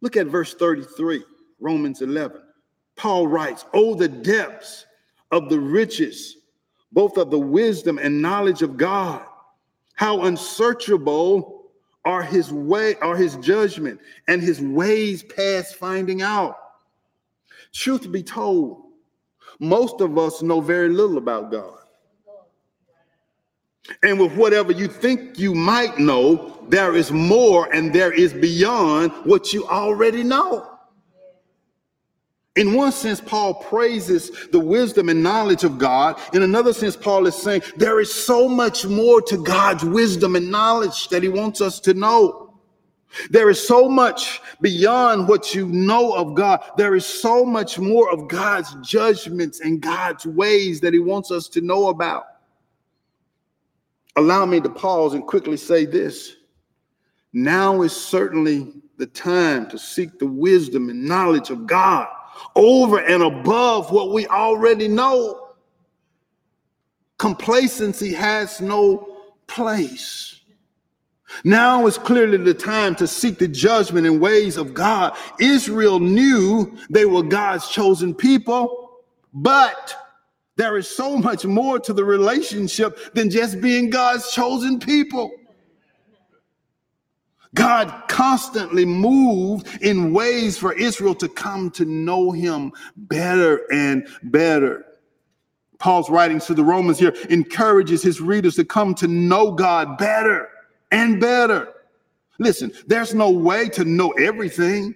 Look 0.00 0.16
at 0.16 0.26
verse 0.26 0.54
33, 0.54 1.24
Romans 1.60 2.02
11. 2.02 2.40
Paul 2.96 3.28
writes, 3.28 3.64
Oh, 3.74 3.94
the 3.94 4.08
depths 4.08 4.86
of 5.30 5.48
the 5.48 5.60
riches, 5.60 6.36
both 6.92 7.16
of 7.16 7.30
the 7.30 7.38
wisdom 7.38 7.98
and 7.98 8.22
knowledge 8.22 8.62
of 8.62 8.76
God. 8.76 9.24
How 9.94 10.22
unsearchable 10.22 11.70
are 12.04 12.22
his 12.22 12.52
way, 12.52 12.94
are 12.96 13.16
his 13.16 13.36
judgment, 13.36 14.00
and 14.28 14.40
his 14.40 14.60
ways 14.60 15.22
past 15.22 15.76
finding 15.76 16.22
out. 16.22 16.56
Truth 17.72 18.10
be 18.12 18.22
told, 18.22 18.84
most 19.58 20.00
of 20.00 20.16
us 20.16 20.42
know 20.42 20.60
very 20.60 20.88
little 20.88 21.18
about 21.18 21.50
God. 21.50 21.78
And 24.02 24.18
with 24.18 24.34
whatever 24.34 24.72
you 24.72 24.88
think 24.88 25.38
you 25.38 25.54
might 25.54 25.98
know, 25.98 26.64
there 26.68 26.94
is 26.94 27.12
more 27.12 27.72
and 27.72 27.92
there 27.92 28.12
is 28.12 28.32
beyond 28.32 29.12
what 29.24 29.52
you 29.52 29.66
already 29.66 30.22
know. 30.22 30.75
In 32.56 32.72
one 32.72 32.90
sense, 32.90 33.20
Paul 33.20 33.54
praises 33.54 34.30
the 34.50 34.58
wisdom 34.58 35.10
and 35.10 35.22
knowledge 35.22 35.62
of 35.62 35.76
God. 35.76 36.18
In 36.32 36.42
another 36.42 36.72
sense, 36.72 36.96
Paul 36.96 37.26
is 37.26 37.36
saying 37.36 37.62
there 37.76 38.00
is 38.00 38.12
so 38.12 38.48
much 38.48 38.86
more 38.86 39.20
to 39.22 39.36
God's 39.36 39.84
wisdom 39.84 40.36
and 40.36 40.50
knowledge 40.50 41.08
that 41.10 41.22
he 41.22 41.28
wants 41.28 41.60
us 41.60 41.78
to 41.80 41.92
know. 41.92 42.54
There 43.30 43.50
is 43.50 43.66
so 43.66 43.88
much 43.88 44.40
beyond 44.62 45.28
what 45.28 45.54
you 45.54 45.66
know 45.68 46.14
of 46.14 46.34
God. 46.34 46.62
There 46.78 46.94
is 46.94 47.04
so 47.04 47.44
much 47.44 47.78
more 47.78 48.10
of 48.10 48.26
God's 48.26 48.74
judgments 48.82 49.60
and 49.60 49.80
God's 49.80 50.26
ways 50.26 50.80
that 50.80 50.94
he 50.94 50.98
wants 50.98 51.30
us 51.30 51.48
to 51.50 51.60
know 51.60 51.88
about. 51.88 52.24
Allow 54.16 54.46
me 54.46 54.60
to 54.60 54.70
pause 54.70 55.12
and 55.12 55.26
quickly 55.26 55.58
say 55.58 55.84
this. 55.84 56.36
Now 57.34 57.82
is 57.82 57.94
certainly 57.94 58.72
the 58.96 59.06
time 59.06 59.68
to 59.68 59.78
seek 59.78 60.18
the 60.18 60.26
wisdom 60.26 60.88
and 60.88 61.04
knowledge 61.04 61.50
of 61.50 61.66
God 61.66 62.08
over 62.54 62.98
and 62.98 63.22
above 63.22 63.90
what 63.90 64.12
we 64.12 64.26
already 64.26 64.88
know. 64.88 65.50
Complacency 67.18 68.12
has 68.12 68.60
no 68.60 69.16
place. 69.46 70.40
Now 71.44 71.86
is 71.86 71.98
clearly 71.98 72.38
the 72.38 72.54
time 72.54 72.94
to 72.96 73.06
seek 73.06 73.38
the 73.38 73.48
judgment 73.48 74.06
and 74.06 74.20
ways 74.20 74.56
of 74.56 74.74
God. 74.74 75.16
Israel 75.40 75.98
knew 75.98 76.76
they 76.88 77.04
were 77.04 77.22
God's 77.22 77.68
chosen 77.68 78.14
people, 78.14 79.00
but 79.34 79.94
there 80.56 80.76
is 80.76 80.88
so 80.88 81.16
much 81.16 81.44
more 81.44 81.78
to 81.80 81.92
the 81.92 82.04
relationship 82.04 83.12
than 83.14 83.28
just 83.28 83.60
being 83.60 83.90
God's 83.90 84.30
chosen 84.30 84.78
people. 84.78 85.30
God 87.54 87.92
constantly 88.08 88.84
moved 88.84 89.68
in 89.82 90.12
ways 90.12 90.58
for 90.58 90.72
Israel 90.74 91.14
to 91.16 91.28
come 91.28 91.70
to 91.72 91.84
know 91.84 92.30
him 92.30 92.72
better 92.96 93.70
and 93.72 94.06
better. 94.24 94.84
Paul's 95.78 96.10
writings 96.10 96.46
to 96.46 96.54
the 96.54 96.64
Romans 96.64 96.98
here 96.98 97.14
encourages 97.28 98.02
his 98.02 98.20
readers 98.20 98.56
to 98.56 98.64
come 98.64 98.94
to 98.96 99.06
know 99.06 99.52
God 99.52 99.98
better 99.98 100.48
and 100.90 101.20
better. 101.20 101.72
Listen, 102.38 102.72
there's 102.86 103.14
no 103.14 103.30
way 103.30 103.68
to 103.70 103.84
know 103.84 104.10
everything. 104.12 104.94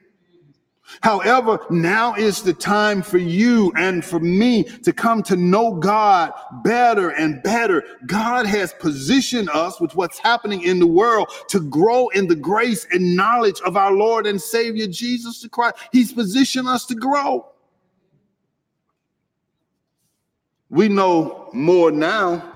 However, 1.02 1.58
now 1.70 2.14
is 2.14 2.42
the 2.42 2.52
time 2.52 3.02
for 3.02 3.18
you 3.18 3.72
and 3.76 4.04
for 4.04 4.20
me 4.20 4.64
to 4.64 4.92
come 4.92 5.22
to 5.24 5.36
know 5.36 5.74
God 5.74 6.32
better 6.62 7.10
and 7.10 7.42
better. 7.42 7.84
God 8.06 8.46
has 8.46 8.72
positioned 8.74 9.48
us 9.50 9.80
with 9.80 9.94
what's 9.94 10.18
happening 10.18 10.62
in 10.62 10.78
the 10.78 10.86
world 10.86 11.28
to 11.48 11.60
grow 11.60 12.08
in 12.08 12.26
the 12.26 12.36
grace 12.36 12.86
and 12.92 13.16
knowledge 13.16 13.60
of 13.62 13.76
our 13.76 13.92
Lord 13.92 14.26
and 14.26 14.40
Savior 14.40 14.86
Jesus 14.86 15.46
Christ. 15.50 15.76
He's 15.92 16.12
positioned 16.12 16.68
us 16.68 16.86
to 16.86 16.94
grow. 16.94 17.46
We 20.68 20.88
know 20.88 21.50
more 21.52 21.90
now 21.90 22.52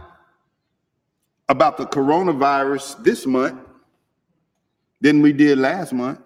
about 1.49 1.77
the 1.77 1.87
coronavirus 1.87 3.03
this 3.03 3.27
month 3.27 3.61
than 5.01 5.21
we 5.21 5.33
did 5.33 5.59
last 5.59 5.93
month. 5.93 6.21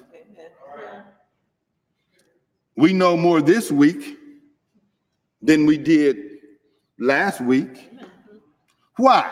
We 2.79 2.93
know 2.93 3.17
more 3.17 3.43
this 3.43 3.73
week 3.73 4.17
than 5.43 5.67
we 5.67 5.77
did 5.77 6.17
last 7.01 7.41
week. 7.41 7.91
Why? 8.99 9.29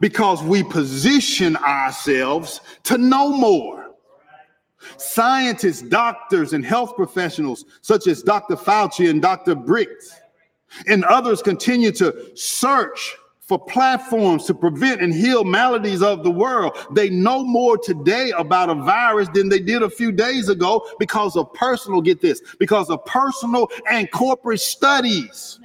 Because 0.00 0.42
we 0.42 0.62
position 0.62 1.58
ourselves 1.58 2.62
to 2.84 2.96
know 2.96 3.28
more. 3.28 3.90
Scientists, 4.96 5.82
doctors, 5.82 6.54
and 6.54 6.64
health 6.64 6.96
professionals, 6.96 7.66
such 7.82 8.06
as 8.06 8.22
Dr. 8.22 8.56
Fauci 8.56 9.10
and 9.10 9.20
Dr. 9.20 9.54
Birx, 9.54 10.08
and 10.86 11.04
others 11.04 11.42
continue 11.42 11.92
to 11.92 12.34
search 12.34 13.16
for 13.48 13.58
platforms 13.58 14.44
to 14.44 14.52
prevent 14.52 15.00
and 15.00 15.12
heal 15.12 15.42
maladies 15.42 16.02
of 16.02 16.22
the 16.22 16.30
world. 16.30 16.76
They 16.92 17.08
know 17.08 17.42
more 17.42 17.78
today 17.78 18.30
about 18.36 18.68
a 18.68 18.74
virus 18.74 19.26
than 19.32 19.48
they 19.48 19.58
did 19.58 19.82
a 19.82 19.88
few 19.88 20.12
days 20.12 20.50
ago 20.50 20.86
because 20.98 21.34
of 21.34 21.50
personal, 21.54 22.02
get 22.02 22.20
this, 22.20 22.42
because 22.58 22.90
of 22.90 23.02
personal 23.06 23.70
and 23.90 24.10
corporate 24.12 24.60
studies. 24.60 25.58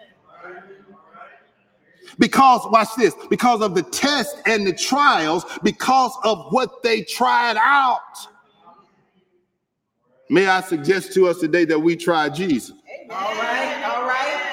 Because, 2.20 2.62
watch 2.72 2.90
this, 2.96 3.14
because 3.30 3.62
of 3.62 3.76
the 3.76 3.84
tests 3.84 4.42
and 4.46 4.66
the 4.66 4.74
trials, 4.74 5.44
because 5.62 6.14
of 6.24 6.54
what 6.54 6.84
they 6.84 7.02
tried 7.02 7.58
out. 7.58 8.00
May 10.30 10.48
I 10.48 10.62
suggest 10.62 11.14
to 11.16 11.28
us 11.28 11.40
today 11.40 11.66
that 11.66 11.80
we 11.80 11.98
try 11.98 12.30
Jesus? 12.30 12.72
All 13.10 13.36
right, 13.36 13.84
all 13.84 14.08
right. 14.08 14.53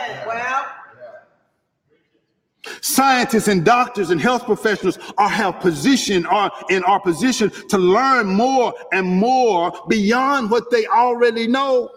Scientists 2.81 3.49
and 3.49 3.65
doctors 3.65 4.11
and 4.11 4.21
health 4.21 4.45
professionals 4.45 4.99
are 5.19 5.29
have 5.29 5.61
position 5.61 6.27
are 6.27 6.53
in 6.71 6.83
our 6.85 7.01
position 7.01 7.51
to 7.69 7.79
learn 7.79 8.27
more 8.27 8.75
and 8.93 9.07
more 9.07 9.73
beyond 9.89 10.51
what 10.51 10.71
they 10.71 10.87
already 10.87 11.47
know. 11.47 11.91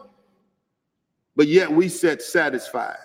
But 1.36 1.48
yet 1.48 1.72
we 1.72 1.90
sit 1.90 2.22
satisfied. 2.22 2.98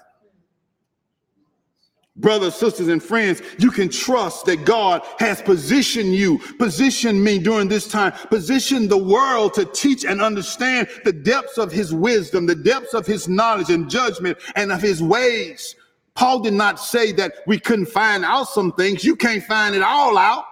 Brothers, 2.18 2.57
sisters, 2.57 2.88
and 2.88 3.00
friends, 3.00 3.40
you 3.61 3.70
can 3.70 3.88
trust 3.88 4.46
that 4.46 4.64
God 4.64 5.02
has 5.20 5.40
positioned 5.40 6.12
you, 6.14 6.38
positioned 6.59 7.22
me 7.22 7.38
during 7.38 7.68
this 7.68 7.87
time, 7.87 8.12
positioned 8.28 8.90
the 8.90 8.98
world 8.98 9.54
to 9.54 9.64
teach 9.64 10.04
and 10.04 10.20
understand 10.20 10.88
the 11.04 11.12
depths 11.12 11.59
of 11.59 11.70
his 11.70 11.94
wisdom, 11.94 12.46
the 12.46 12.57
depths 12.57 12.92
of 12.92 13.07
his 13.07 13.28
knowledge 13.28 13.70
and 13.70 13.88
judgment, 13.88 14.37
and 14.57 14.72
of 14.72 14.83
his 14.83 15.00
ways. 15.00 15.76
Paul 16.18 16.40
did 16.40 16.54
not 16.54 16.81
say 16.81 17.12
that 17.12 17.44
we 17.46 17.61
couldn't 17.61 17.87
find 17.87 18.24
out 18.24 18.48
some 18.48 18.72
things. 18.72 19.04
You 19.04 19.14
can't 19.14 19.44
find 19.44 19.76
it 19.76 19.83
all 19.83 20.18
out. 20.18 20.46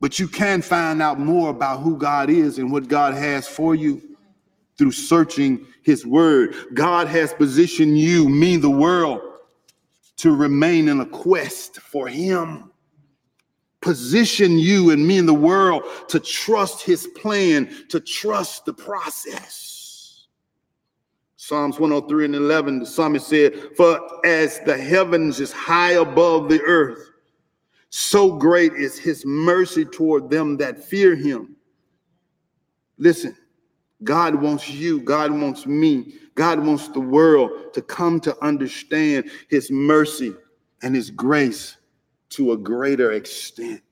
But 0.00 0.18
you 0.18 0.26
can 0.26 0.60
find 0.60 1.00
out 1.00 1.20
more 1.20 1.50
about 1.50 1.82
who 1.82 1.96
God 1.96 2.30
is 2.30 2.58
and 2.58 2.72
what 2.72 2.88
God 2.88 3.14
has 3.14 3.46
for 3.46 3.76
you 3.76 4.02
through 4.76 4.90
searching 4.90 5.64
his 5.84 6.04
word. 6.04 6.56
God 6.74 7.06
has 7.06 7.32
positioned 7.32 7.96
you, 7.96 8.28
me, 8.28 8.56
the 8.56 8.68
world, 8.68 9.20
to 10.16 10.34
remain 10.34 10.88
in 10.88 10.98
a 10.98 11.06
quest 11.06 11.78
for 11.78 12.08
him. 12.08 12.72
Position 13.82 14.58
you 14.58 14.90
and 14.90 15.06
me 15.06 15.18
in 15.18 15.26
the 15.26 15.32
world 15.32 15.84
to 16.08 16.18
trust 16.18 16.82
his 16.82 17.06
plan, 17.06 17.72
to 17.90 18.00
trust 18.00 18.64
the 18.64 18.74
process. 18.74 19.71
Psalms 21.44 21.80
103 21.80 22.26
and 22.26 22.36
11, 22.36 22.78
the 22.78 22.86
psalmist 22.86 23.26
said, 23.26 23.52
For 23.76 23.98
as 24.24 24.60
the 24.60 24.78
heavens 24.78 25.40
is 25.40 25.50
high 25.50 25.94
above 25.94 26.48
the 26.48 26.62
earth, 26.62 27.10
so 27.90 28.36
great 28.36 28.74
is 28.74 28.96
his 28.96 29.26
mercy 29.26 29.84
toward 29.84 30.30
them 30.30 30.56
that 30.58 30.84
fear 30.84 31.16
him. 31.16 31.56
Listen, 32.96 33.36
God 34.04 34.36
wants 34.36 34.70
you, 34.70 35.00
God 35.00 35.32
wants 35.32 35.66
me, 35.66 36.14
God 36.36 36.64
wants 36.64 36.86
the 36.86 37.00
world 37.00 37.74
to 37.74 37.82
come 37.82 38.20
to 38.20 38.36
understand 38.40 39.28
his 39.50 39.68
mercy 39.68 40.36
and 40.84 40.94
his 40.94 41.10
grace 41.10 41.76
to 42.28 42.52
a 42.52 42.56
greater 42.56 43.10
extent. 43.10 43.82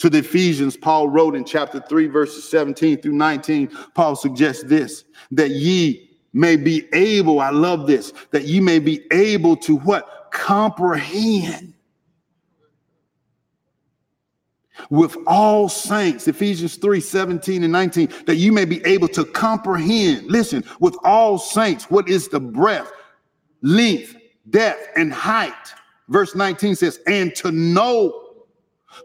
To 0.00 0.10
the 0.10 0.18
Ephesians, 0.18 0.76
Paul 0.76 1.10
wrote 1.10 1.36
in 1.36 1.44
chapter 1.44 1.78
3, 1.78 2.08
verses 2.08 2.42
17 2.50 3.02
through 3.02 3.12
19, 3.12 3.68
Paul 3.94 4.16
suggests 4.16 4.64
this 4.64 5.04
that 5.30 5.50
ye 5.50 6.03
may 6.34 6.56
be 6.56 6.86
able, 6.92 7.40
I 7.40 7.50
love 7.50 7.86
this, 7.86 8.12
that 8.32 8.44
ye 8.44 8.60
may 8.60 8.78
be 8.78 9.06
able 9.10 9.56
to 9.58 9.76
what? 9.76 10.28
Comprehend 10.32 11.74
with 14.90 15.16
all 15.26 15.68
saints, 15.68 16.28
Ephesians 16.28 16.76
3 16.76 17.00
17 17.00 17.62
and 17.62 17.72
19, 17.72 18.12
that 18.26 18.36
you 18.36 18.52
may 18.52 18.64
be 18.64 18.84
able 18.84 19.08
to 19.08 19.24
comprehend, 19.24 20.26
listen, 20.26 20.64
with 20.80 20.96
all 21.04 21.38
saints, 21.38 21.90
what 21.90 22.08
is 22.08 22.28
the 22.28 22.40
breadth, 22.40 22.92
length, 23.62 24.16
depth, 24.50 24.88
and 24.96 25.12
height. 25.12 25.52
Verse 26.08 26.34
19 26.34 26.74
says, 26.76 27.00
and 27.06 27.34
to 27.36 27.50
know 27.50 28.20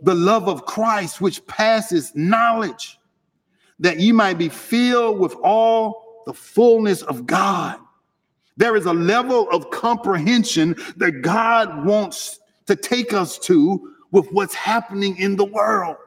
the 0.02 0.14
love 0.14 0.48
of 0.48 0.66
Christ, 0.66 1.22
which 1.22 1.46
passes 1.48 2.14
knowledge, 2.16 3.00
that 3.80 4.00
you 4.00 4.14
might 4.14 4.38
be 4.38 4.50
filled 4.50 5.20
with 5.20 5.34
all 5.36 5.99
the 6.30 6.34
fullness 6.36 7.02
of 7.02 7.26
God. 7.26 7.80
There 8.56 8.76
is 8.76 8.86
a 8.86 8.94
level 8.94 9.50
of 9.50 9.72
comprehension 9.72 10.76
that 10.98 11.24
God 11.24 11.88
wants 11.88 12.40
to 12.68 12.76
take 12.76 13.14
us 13.14 13.40
to 13.40 13.96
with 14.12 14.32
what's 14.32 14.54
happening 14.54 15.18
in 15.18 15.38
the 15.38 15.46
world. 15.46 15.98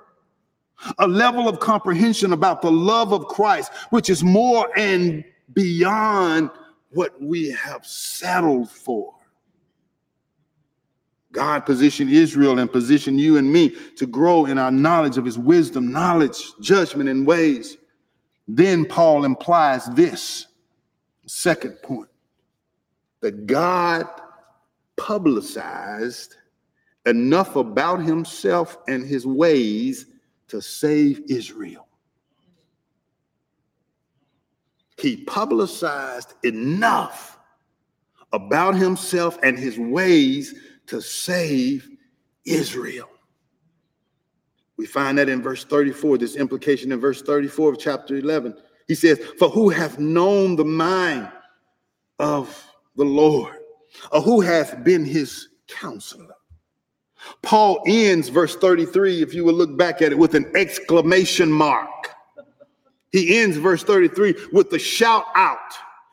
A 1.01 1.09
level 1.09 1.49
of 1.49 1.59
comprehension 1.59 2.33
about 2.33 2.63
the 2.63 2.71
love 2.71 3.13
of 3.13 3.27
Christ, 3.27 3.73
which 3.91 4.09
is 4.09 4.23
more 4.23 4.69
and 4.79 5.25
beyond 5.55 6.51
what 6.91 7.21
we 7.21 7.51
have 7.51 7.85
settled 7.85 8.71
for. 8.71 9.17
God 11.33 11.67
positioned 11.67 12.11
Israel 12.11 12.61
and 12.61 12.71
positioned 12.71 13.21
you 13.21 13.39
and 13.39 13.53
me 13.53 13.75
to 13.97 14.07
grow 14.07 14.45
in 14.45 14.57
our 14.57 14.71
knowledge 14.71 15.19
of 15.19 15.25
his 15.25 15.37
wisdom, 15.37 15.91
knowledge, 15.91 16.53
judgment, 16.61 17.09
and 17.09 17.27
ways. 17.27 17.77
Then 18.55 18.85
Paul 18.85 19.25
implies 19.25 19.87
this 19.87 20.47
second 21.27 21.81
point 21.83 22.11
that 23.23 23.47
God 23.47 24.07
publicized 24.99 26.37
enough 27.07 27.57
about 27.57 28.03
himself 28.03 28.77
and 28.89 29.07
his 29.07 29.27
ways 29.27 30.05
to 30.49 30.61
save 30.61 31.23
Israel. 31.31 31.89
He 34.99 35.17
publicized 35.17 36.35
enough 36.45 37.39
about 38.35 38.75
himself 38.75 39.39
and 39.43 39.59
his 39.59 39.79
ways 39.79 40.55
to 40.89 41.01
save 41.01 41.89
Israel. 42.45 43.09
We 44.83 44.87
find 44.87 45.17
that 45.19 45.29
in 45.29 45.41
verse 45.41 45.63
34, 45.63 46.19
this 46.19 46.35
implication 46.35 46.91
in 46.91 46.99
verse 46.99 47.23
34 47.23 47.75
of 47.75 47.79
chapter 47.79 48.17
11. 48.17 48.57
He 48.89 48.97
says, 48.97 49.21
For 49.39 49.49
who 49.49 49.69
hath 49.69 50.01
known 50.01 50.57
the 50.57 50.65
mind 50.65 51.31
of 52.19 52.69
the 52.97 53.05
Lord, 53.05 53.55
or 54.11 54.21
who 54.23 54.41
hath 54.41 54.83
been 54.83 55.05
his 55.05 55.51
counselor? 55.69 56.35
Paul 57.43 57.81
ends 57.87 58.29
verse 58.29 58.57
33, 58.57 59.23
if 59.23 59.33
you 59.33 59.45
will 59.45 59.55
look 59.55 59.77
back 59.79 60.03
at 60.03 60.11
it, 60.11 60.19
with 60.19 60.35
an 60.35 60.51
exclamation 60.57 61.53
mark. 61.53 61.89
He 63.13 63.39
ends 63.39 63.59
verse 63.59 63.85
33 63.85 64.35
with 64.53 64.71
the 64.71 64.81
shout 64.81 65.27
out 65.37 65.59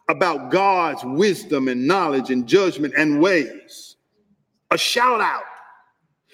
about 0.09 0.51
God's 0.51 1.03
wisdom 1.03 1.69
and 1.69 1.87
knowledge 1.87 2.29
and 2.29 2.45
judgment 2.45 2.93
and 2.95 3.19
ways. 3.19 3.95
A 4.69 4.77
shout 4.77 5.21
out. 5.21 5.41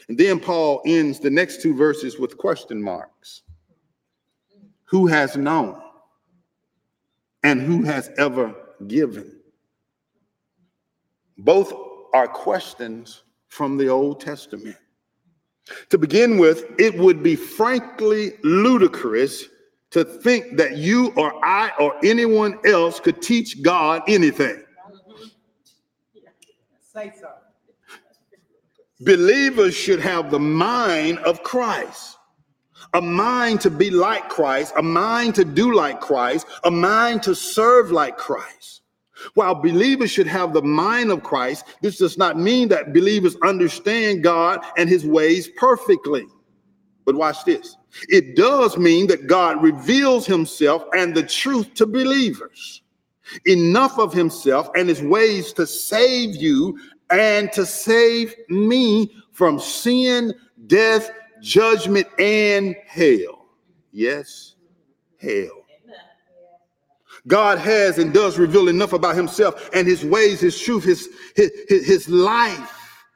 And 0.07 0.17
then 0.17 0.39
Paul 0.39 0.81
ends 0.85 1.19
the 1.19 1.29
next 1.29 1.61
two 1.61 1.75
verses 1.75 2.19
with 2.19 2.37
question 2.37 2.81
marks. 2.81 3.41
Who 4.85 5.07
has 5.07 5.35
known? 5.35 5.81
And 7.43 7.61
who 7.61 7.83
has 7.83 8.09
ever 8.17 8.55
given? 8.87 9.39
Both 11.37 11.73
are 12.13 12.27
questions 12.27 13.23
from 13.49 13.77
the 13.77 13.87
Old 13.89 14.19
Testament. 14.19 14.77
To 15.89 15.97
begin 15.97 16.37
with, 16.37 16.65
it 16.79 16.97
would 16.97 17.23
be 17.23 17.35
frankly 17.35 18.33
ludicrous 18.43 19.45
to 19.91 20.03
think 20.03 20.57
that 20.57 20.77
you 20.77 21.13
or 21.15 21.43
I 21.43 21.71
or 21.79 21.95
anyone 22.03 22.59
else 22.65 22.99
could 22.99 23.21
teach 23.21 23.63
God 23.63 24.03
anything. 24.07 24.61
say 26.95 27.11
so. 27.19 27.34
Believers 29.01 29.75
should 29.75 29.99
have 29.99 30.31
the 30.31 30.39
mind 30.39 31.19
of 31.19 31.43
Christ, 31.43 32.17
a 32.93 33.01
mind 33.01 33.59
to 33.61 33.69
be 33.69 33.89
like 33.89 34.29
Christ, 34.29 34.73
a 34.77 34.81
mind 34.81 35.35
to 35.35 35.43
do 35.43 35.73
like 35.73 35.99
Christ, 35.99 36.47
a 36.63 36.71
mind 36.71 37.21
to 37.23 37.35
serve 37.35 37.91
like 37.91 38.17
Christ. 38.17 38.81
While 39.33 39.55
believers 39.55 40.11
should 40.11 40.27
have 40.27 40.53
the 40.53 40.61
mind 40.61 41.11
of 41.11 41.23
Christ, 41.23 41.65
this 41.81 41.97
does 41.97 42.17
not 42.17 42.37
mean 42.37 42.69
that 42.69 42.93
believers 42.93 43.35
understand 43.43 44.23
God 44.23 44.63
and 44.77 44.89
his 44.89 45.05
ways 45.05 45.49
perfectly. 45.57 46.25
But 47.05 47.15
watch 47.15 47.43
this 47.45 47.77
it 48.09 48.35
does 48.35 48.77
mean 48.77 49.07
that 49.07 49.27
God 49.27 49.61
reveals 49.61 50.25
himself 50.25 50.83
and 50.93 51.15
the 51.15 51.23
truth 51.23 51.73
to 51.75 51.85
believers, 51.85 52.81
enough 53.45 53.99
of 53.99 54.13
himself 54.13 54.69
and 54.75 54.89
his 54.89 55.01
ways 55.01 55.53
to 55.53 55.67
save 55.67 56.35
you 56.35 56.77
and 57.09 57.51
to 57.53 57.65
save 57.65 58.35
me 58.49 59.15
from 59.31 59.59
sin, 59.59 60.33
death, 60.67 61.11
judgment, 61.41 62.07
and 62.19 62.75
hell. 62.87 63.45
Yes, 63.91 64.55
hell. 65.21 65.65
God 67.27 67.57
has 67.57 67.97
and 67.97 68.13
does 68.13 68.37
reveal 68.37 68.67
enough 68.67 68.93
about 68.93 69.15
himself 69.15 69.69
and 69.73 69.87
his 69.87 70.05
ways, 70.05 70.39
his 70.39 70.59
truth, 70.59 70.83
his, 70.83 71.09
his, 71.35 71.51
his 71.67 72.09
life, 72.09 72.71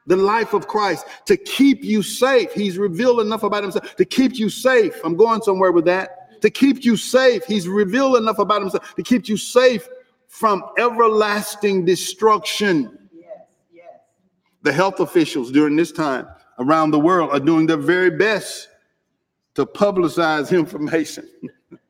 the 0.06 0.16
life 0.16 0.52
of 0.52 0.66
Christ 0.66 1.06
to 1.26 1.36
keep 1.36 1.84
you 1.84 2.02
safe. 2.02 2.52
He's 2.52 2.76
revealed 2.76 3.20
enough 3.20 3.44
about 3.44 3.62
himself 3.62 3.94
to 3.96 4.04
keep 4.04 4.36
you 4.36 4.50
safe. 4.50 4.98
I'm 5.04 5.16
going 5.16 5.42
somewhere 5.42 5.70
with 5.70 5.84
that. 5.84 6.40
To 6.40 6.50
keep 6.50 6.84
you 6.84 6.96
safe. 6.96 7.44
He's 7.44 7.68
revealed 7.68 8.16
enough 8.16 8.38
about 8.38 8.62
himself 8.62 8.94
to 8.96 9.02
keep 9.02 9.28
you 9.28 9.36
safe 9.36 9.88
from 10.26 10.64
everlasting 10.78 11.84
destruction. 11.84 12.99
The 14.62 14.72
health 14.72 15.00
officials 15.00 15.50
during 15.50 15.76
this 15.76 15.92
time 15.92 16.26
around 16.58 16.90
the 16.90 17.00
world 17.00 17.30
are 17.30 17.40
doing 17.40 17.66
their 17.66 17.76
very 17.76 18.10
best 18.10 18.68
to 19.54 19.64
publicize 19.66 20.56
information 20.56 21.28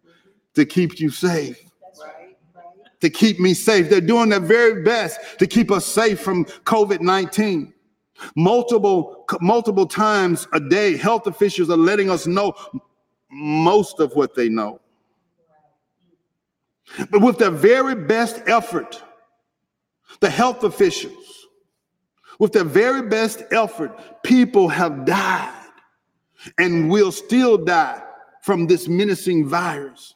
to 0.55 0.65
keep 0.65 1.01
you 1.01 1.11
safe 1.11 1.71
to 3.01 3.11
keep 3.11 3.41
me 3.41 3.55
safe. 3.55 3.89
They're 3.89 4.01
doing 4.01 4.29
their 4.29 4.41
very 4.41 4.83
best 4.83 5.21
to 5.39 5.47
keep 5.47 5.71
us 5.71 5.87
safe 5.87 6.21
from 6.21 6.45
COVID 6.45 7.01
19. 7.01 7.73
Multiple, 8.37 9.25
multiple 9.41 9.87
times 9.87 10.47
a 10.53 10.61
day, 10.61 10.97
health 10.97 11.27
officials 11.27 11.71
are 11.71 11.77
letting 11.77 12.11
us 12.11 12.27
know 12.27 12.53
most 13.31 13.99
of 13.99 14.15
what 14.15 14.35
they 14.35 14.49
know. 14.49 14.81
But 17.11 17.23
with 17.23 17.39
their 17.39 17.51
very 17.51 17.95
best 17.95 18.43
effort, 18.47 19.03
the 20.21 20.29
health 20.29 20.65
officials, 20.65 21.20
with 22.41 22.53
their 22.53 22.65
very 22.65 23.03
best 23.03 23.45
effort, 23.53 24.23
people 24.25 24.69
have 24.69 25.05
died 25.05 25.55
and 26.59 26.91
will 26.91 27.13
still 27.13 27.59
die 27.59 28.03
from 28.43 28.67
this 28.67 28.89
menacing 28.89 29.47
virus. 29.47 30.15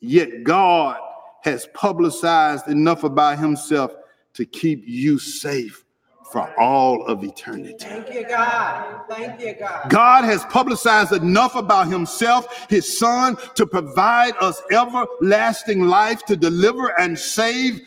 Yet 0.00 0.44
God 0.44 0.98
has 1.44 1.68
publicized 1.74 2.68
enough 2.68 3.04
about 3.04 3.38
himself 3.38 3.94
to 4.32 4.46
keep 4.46 4.82
you 4.86 5.18
safe 5.18 5.84
for 6.32 6.58
all 6.58 7.04
of 7.06 7.22
eternity. 7.22 7.76
Thank 7.78 8.12
you, 8.12 8.26
God. 8.26 9.02
Thank 9.08 9.40
you, 9.40 9.54
God. 9.54 9.88
God 9.90 10.24
has 10.24 10.44
publicized 10.46 11.12
enough 11.12 11.54
about 11.54 11.88
himself, 11.88 12.66
his 12.68 12.98
son, 12.98 13.36
to 13.54 13.66
provide 13.66 14.34
us 14.40 14.60
everlasting 14.72 15.82
life, 15.82 16.24
to 16.24 16.36
deliver 16.36 16.98
and 16.98 17.18
save 17.18 17.80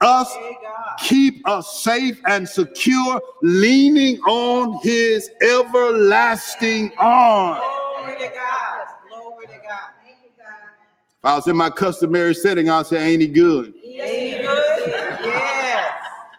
us, 0.00 0.34
keep 0.98 1.46
us 1.48 1.82
safe 1.82 2.20
and 2.26 2.48
secure, 2.48 3.20
leaning 3.42 4.18
on 4.20 4.80
his 4.82 5.30
everlasting 5.42 6.92
arm. 6.98 7.58
Glory 7.58 8.18
to 8.18 8.34
God. 8.34 8.86
Glory 9.08 9.46
to 9.46 9.52
God. 9.52 9.90
If 10.06 11.24
I 11.24 11.36
was 11.36 11.46
in 11.48 11.56
my 11.56 11.68
customary 11.68 12.34
setting, 12.34 12.70
I'd 12.70 12.86
say, 12.86 13.12
ain't 13.12 13.20
he 13.20 13.28
good? 13.28 13.74
Ain't 13.84 14.38
he 14.38 14.42
good? 14.42 14.88
Yes. 15.22 15.92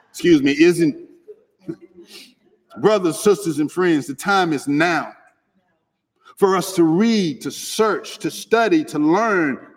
Excuse 0.10 0.42
me, 0.42 0.56
isn't 0.60 1.08
brothers, 2.78 3.20
sisters, 3.20 3.60
and 3.60 3.72
friends, 3.72 4.08
the 4.08 4.16
time 4.16 4.54
is 4.54 4.68
now 4.68 5.14
for 6.38 6.56
us 6.56 6.74
to 6.76 6.84
read, 6.84 7.42
to 7.42 7.52
search, 7.52 8.18
to 8.20 8.32
study, 8.32 8.84
to 8.86 8.98
learn, 8.98 9.68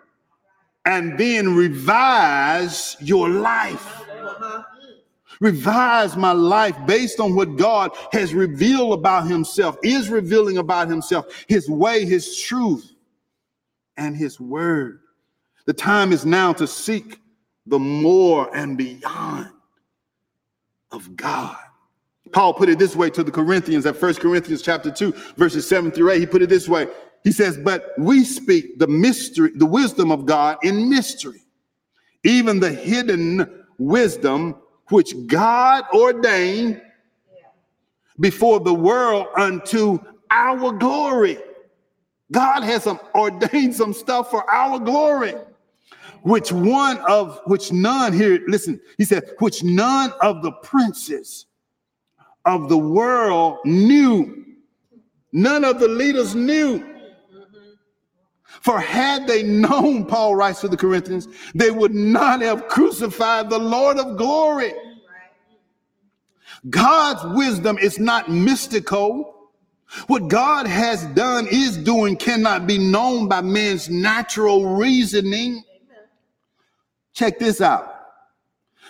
and 0.85 1.17
then 1.17 1.55
revise 1.55 2.95
your 2.99 3.29
life. 3.29 4.03
Revise 5.41 6.15
my 6.15 6.31
life 6.31 6.77
based 6.85 7.19
on 7.19 7.35
what 7.35 7.57
God 7.57 7.91
has 8.13 8.33
revealed 8.33 8.93
about 8.93 9.27
Himself, 9.27 9.77
is 9.83 10.09
revealing 10.09 10.57
about 10.57 10.87
Himself, 10.87 11.45
His 11.47 11.69
way, 11.69 12.05
His 12.05 12.39
truth 12.41 12.95
and 13.97 14.15
his 14.15 14.39
word. 14.39 14.99
The 15.65 15.73
time 15.73 16.11
is 16.11 16.25
now 16.25 16.53
to 16.53 16.67
seek 16.67 17.19
the 17.65 17.79
more 17.79 18.55
and 18.55 18.77
beyond 18.77 19.49
of 20.91 21.15
God. 21.15 21.57
Paul 22.31 22.53
put 22.53 22.69
it 22.69 22.79
this 22.79 22.95
way 22.95 23.09
to 23.11 23.23
the 23.23 23.31
Corinthians 23.31 23.85
at 23.85 23.99
1 23.99 24.15
Corinthians 24.15 24.61
chapter 24.61 24.91
2, 24.91 25.11
verses 25.37 25.67
7 25.67 25.91
through 25.91 26.11
8. 26.11 26.19
He 26.19 26.25
put 26.25 26.41
it 26.41 26.49
this 26.49 26.67
way. 26.67 26.87
He 27.25 27.33
says, 27.33 27.57
But 27.57 27.91
we 27.97 28.23
speak 28.23 28.79
the 28.79 28.87
mystery, 28.87 29.51
the 29.53 29.65
wisdom 29.65 30.11
of 30.11 30.25
God 30.25 30.57
in 30.63 30.89
mystery, 30.89 31.43
even 32.23 32.61
the 32.61 32.71
hidden 32.71 33.65
wisdom 33.77 34.55
which 34.89 35.13
God 35.27 35.83
ordained 35.93 36.81
before 38.21 38.61
the 38.61 38.73
world 38.73 39.27
unto 39.35 39.99
our 40.31 40.71
glory 40.71 41.37
God 42.31 42.63
has 42.63 42.83
some, 42.83 42.99
ordained 43.13 43.75
some 43.75 43.93
stuff 43.93 44.31
for 44.31 44.49
our 44.49 44.79
glory, 44.79 45.35
which 46.23 46.51
one 46.51 46.97
of 47.07 47.39
which 47.45 47.71
none 47.71 48.13
here, 48.13 48.41
listen, 48.47 48.79
he 48.97 49.05
said, 49.05 49.23
which 49.39 49.63
none 49.63 50.11
of 50.21 50.41
the 50.41 50.51
princes 50.51 51.45
of 52.45 52.69
the 52.69 52.77
world 52.77 53.59
knew. 53.65 54.43
None 55.31 55.63
of 55.63 55.79
the 55.79 55.87
leaders 55.87 56.33
knew. 56.33 56.94
For 58.65 58.79
had 58.79 59.27
they 59.27 59.43
known, 59.43 60.05
Paul 60.05 60.33
writes 60.35 60.61
to 60.61 60.67
the 60.67 60.75
Corinthians, 60.75 61.27
they 61.53 61.69
would 61.69 61.93
not 61.93 62.41
have 62.41 62.67
crucified 62.67 63.47
the 63.47 63.59
Lord 63.59 63.99
of 63.99 64.17
glory. 64.17 64.73
God's 66.67 67.23
wisdom 67.37 67.77
is 67.77 67.99
not 67.99 68.31
mystical. 68.31 69.51
What 70.07 70.29
God 70.29 70.65
has 70.65 71.05
done, 71.13 71.47
is 71.51 71.77
doing, 71.77 72.17
cannot 72.17 72.65
be 72.65 72.79
known 72.79 73.27
by 73.27 73.41
man's 73.41 73.87
natural 73.87 74.65
reasoning. 74.75 75.63
Check 77.13 77.37
this 77.37 77.61
out. 77.61 77.93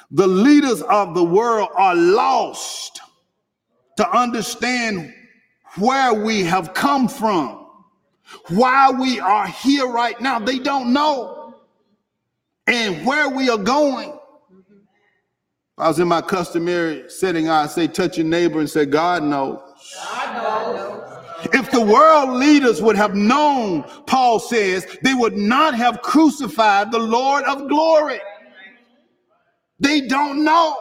The 0.10 0.26
leaders 0.26 0.84
of 0.84 1.14
the 1.16 1.24
world 1.26 1.68
are 1.76 1.96
lost 1.96 3.02
to 3.98 4.10
understand 4.10 5.14
where 5.78 6.14
we 6.14 6.44
have 6.44 6.74
come 6.74 7.10
from, 7.10 7.65
why 8.50 8.92
we 8.92 9.20
are 9.20 9.48
here 9.48 9.88
right 9.88 10.20
now. 10.20 10.40
They 10.40 10.60
don't 10.60 10.94
know. 10.94 11.56
And 12.68 13.06
where 13.06 13.30
we 13.30 13.50
are 13.50 13.58
going. 13.58 14.18
I 15.78 15.90
was 15.90 16.00
in 16.00 16.08
my 16.08 16.22
customary 16.22 17.10
setting, 17.10 17.50
I 17.50 17.68
say, 17.68 17.88
touch 17.88 18.18
your 18.18 18.26
neighbor 18.26 18.60
and 18.60 18.70
say, 18.70 18.86
God 18.86 19.24
knows. 19.24 19.60
If 21.54 21.70
the 21.70 21.82
world 21.82 22.32
leaders 22.32 22.82
would 22.82 22.96
have 22.96 23.14
known, 23.14 23.84
Paul 24.08 24.40
says, 24.40 24.88
they 25.04 25.14
would 25.14 25.38
not 25.38 25.76
have 25.76 26.02
crucified 26.02 26.92
the 26.92 27.00
Lord 27.00 27.44
of 27.44 27.68
glory. 27.68 28.20
They 29.80 30.02
don't 30.02 30.44
know. 30.44 30.78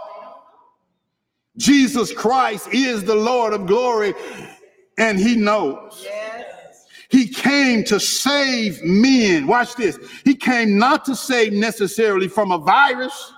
Jesus 1.56 2.12
Christ 2.12 2.68
is 2.72 3.04
the 3.04 3.14
Lord 3.14 3.52
of 3.52 3.66
glory, 3.66 4.14
and 4.96 5.18
he 5.18 5.36
knows. 5.36 6.06
He 7.14 7.28
came 7.28 7.84
to 7.84 8.00
save 8.00 8.82
men. 8.82 9.46
Watch 9.46 9.76
this. 9.76 10.00
He 10.24 10.34
came 10.34 10.76
not 10.76 11.04
to 11.04 11.14
save 11.14 11.52
necessarily 11.52 12.26
from 12.26 12.50
a 12.50 12.58
virus. 12.58 13.32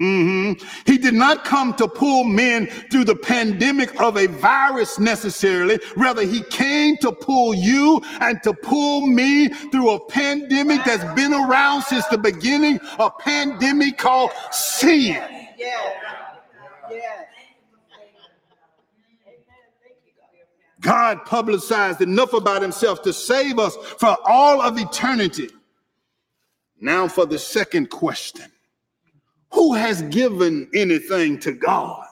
Mm-hmm. 0.00 0.66
He 0.90 0.96
did 0.96 1.12
not 1.12 1.44
come 1.44 1.74
to 1.74 1.86
pull 1.86 2.24
men 2.24 2.68
through 2.90 3.04
the 3.04 3.16
pandemic 3.16 4.00
of 4.00 4.16
a 4.16 4.28
virus 4.28 4.98
necessarily. 4.98 5.78
Rather, 5.94 6.22
he 6.22 6.42
came 6.44 6.96
to 7.02 7.12
pull 7.12 7.54
you 7.54 8.00
and 8.22 8.42
to 8.42 8.54
pull 8.54 9.06
me 9.06 9.48
through 9.48 9.90
a 9.90 10.06
pandemic 10.06 10.82
that's 10.86 11.04
been 11.14 11.34
around 11.34 11.82
since 11.82 12.06
the 12.06 12.16
beginning, 12.16 12.80
a 12.98 13.10
pandemic 13.10 13.98
called 13.98 14.30
sin. 14.52 15.22
Yeah. 15.58 15.92
Yeah. 16.90 17.25
God 20.86 21.24
publicized 21.24 22.00
enough 22.00 22.32
about 22.32 22.62
himself 22.62 23.02
to 23.02 23.12
save 23.12 23.58
us 23.58 23.76
for 23.98 24.16
all 24.24 24.62
of 24.62 24.78
eternity. 24.78 25.50
Now, 26.80 27.08
for 27.08 27.26
the 27.26 27.40
second 27.40 27.90
question 27.90 28.52
who 29.52 29.74
has 29.74 30.02
given 30.02 30.68
anything 30.74 31.40
to 31.40 31.52
God? 31.52 32.06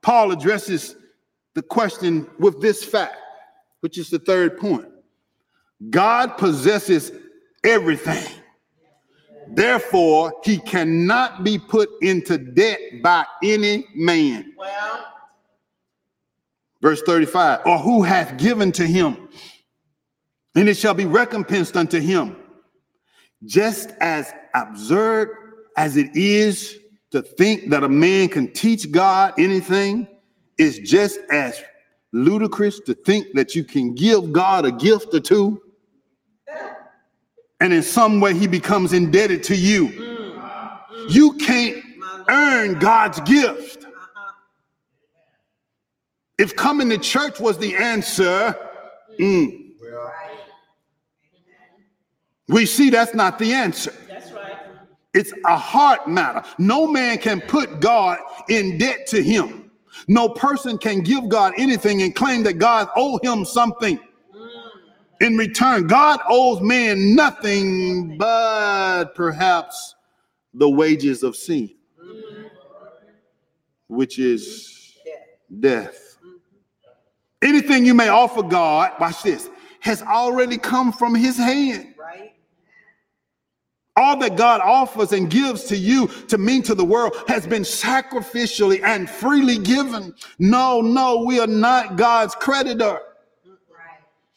Paul 0.00 0.30
addresses 0.30 0.94
the 1.54 1.62
question 1.62 2.28
with 2.38 2.60
this 2.60 2.84
fact, 2.84 3.16
which 3.80 3.98
is 3.98 4.10
the 4.10 4.18
third 4.20 4.58
point 4.58 4.86
God 5.90 6.38
possesses 6.38 7.10
everything 7.64 8.42
Therefore, 9.54 10.32
he 10.44 10.58
cannot 10.58 11.44
be 11.44 11.58
put 11.58 11.90
into 12.00 12.38
debt 12.38 12.78
by 13.02 13.24
any 13.42 13.86
man. 13.94 14.54
Well, 14.56 15.11
Verse 16.82 17.00
35, 17.02 17.60
or 17.64 17.78
who 17.78 18.02
hath 18.02 18.36
given 18.36 18.72
to 18.72 18.84
him, 18.84 19.28
and 20.56 20.68
it 20.68 20.76
shall 20.76 20.94
be 20.94 21.06
recompensed 21.06 21.76
unto 21.76 22.00
him. 22.00 22.36
Just 23.44 23.90
as 24.00 24.32
absurd 24.54 25.30
as 25.76 25.96
it 25.96 26.10
is 26.14 26.78
to 27.12 27.22
think 27.22 27.70
that 27.70 27.84
a 27.84 27.88
man 27.88 28.28
can 28.28 28.52
teach 28.52 28.90
God 28.90 29.32
anything, 29.38 30.08
is 30.58 30.80
just 30.80 31.20
as 31.30 31.62
ludicrous 32.12 32.80
to 32.80 32.94
think 32.94 33.28
that 33.34 33.54
you 33.54 33.64
can 33.64 33.94
give 33.94 34.32
God 34.32 34.66
a 34.66 34.72
gift 34.72 35.14
or 35.14 35.20
two, 35.20 35.62
and 37.60 37.72
in 37.72 37.82
some 37.82 38.20
way 38.20 38.34
he 38.34 38.48
becomes 38.48 38.92
indebted 38.92 39.44
to 39.44 39.54
you. 39.54 39.88
Mm. 39.88 40.34
Mm. 40.34 41.14
You 41.14 41.32
can't 41.34 41.84
earn 42.28 42.80
God's 42.80 43.20
gift. 43.20 43.81
If 46.42 46.56
coming 46.56 46.90
to 46.90 46.98
church 46.98 47.38
was 47.38 47.56
the 47.56 47.76
answer, 47.76 48.52
mm, 49.16 49.70
we 52.48 52.66
see 52.66 52.90
that's 52.90 53.14
not 53.14 53.38
the 53.38 53.52
answer. 53.52 53.94
that's 54.08 54.32
right. 54.32 54.56
It's 55.14 55.32
a 55.46 55.56
heart 55.56 56.08
matter. 56.08 56.42
No 56.58 56.88
man 56.88 57.18
can 57.18 57.42
put 57.42 57.78
God 57.78 58.18
in 58.48 58.76
debt 58.76 59.06
to 59.10 59.22
him. 59.22 59.70
No 60.08 60.30
person 60.30 60.78
can 60.78 61.02
give 61.02 61.28
God 61.28 61.52
anything 61.58 62.02
and 62.02 62.12
claim 62.12 62.42
that 62.42 62.54
God 62.54 62.88
owe 62.96 63.20
him 63.22 63.44
something 63.44 64.00
in 65.20 65.36
return. 65.36 65.86
God 65.86 66.18
owes 66.28 66.60
man 66.60 67.14
nothing 67.14 68.18
but 68.18 69.14
perhaps 69.14 69.94
the 70.54 70.68
wages 70.68 71.22
of 71.22 71.36
sin, 71.36 71.70
which 73.86 74.18
is 74.18 74.96
death. 75.60 76.11
Anything 77.42 77.84
you 77.84 77.94
may 77.94 78.08
offer 78.08 78.42
God, 78.42 78.92
watch 79.00 79.22
this, 79.22 79.50
has 79.80 80.02
already 80.02 80.56
come 80.56 80.92
from 80.92 81.14
his 81.14 81.36
hand. 81.36 81.94
Right? 81.98 82.32
All 83.96 84.16
that 84.20 84.36
God 84.36 84.60
offers 84.60 85.12
and 85.12 85.28
gives 85.28 85.64
to 85.64 85.76
you 85.76 86.06
to 86.28 86.38
mean 86.38 86.62
to 86.62 86.74
the 86.74 86.84
world 86.84 87.16
has 87.28 87.46
been 87.46 87.62
sacrificially 87.62 88.82
and 88.82 89.10
freely 89.10 89.58
given. 89.58 90.14
No, 90.38 90.80
no, 90.80 91.24
we 91.24 91.40
are 91.40 91.46
not 91.46 91.96
God's 91.96 92.34
creditor. 92.34 93.00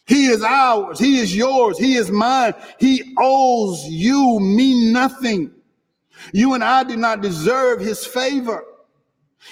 He 0.08 0.28
is 0.28 0.44
ours. 0.44 1.00
He 1.00 1.20
is 1.20 1.36
yours. 1.36 1.78
He 1.80 1.96
is 1.96 2.12
mine. 2.12 2.54
He 2.80 3.16
owes 3.18 3.86
you, 3.86 4.40
me 4.40 4.92
nothing. 4.92 5.52
You 6.32 6.54
and 6.54 6.64
I 6.64 6.84
do 6.84 6.96
not 6.96 7.22
deserve 7.22 7.80
his 7.80 8.06
favor. 8.06 8.64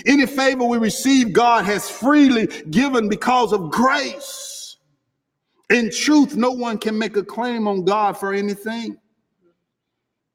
Any 0.06 0.26
favor 0.26 0.66
we 0.66 0.78
receive, 0.78 1.34
God 1.34 1.66
has 1.66 1.90
freely 1.90 2.48
given 2.70 3.10
because 3.10 3.54
of 3.54 3.72
grace. 3.72 4.78
In 5.70 5.92
truth, 5.92 6.36
no 6.36 6.52
one 6.52 6.78
can 6.78 6.98
make 6.98 7.16
a 7.16 7.24
claim 7.24 7.68
on 7.68 7.86
God 7.86 8.18
for 8.18 8.34
anything. 8.34 8.98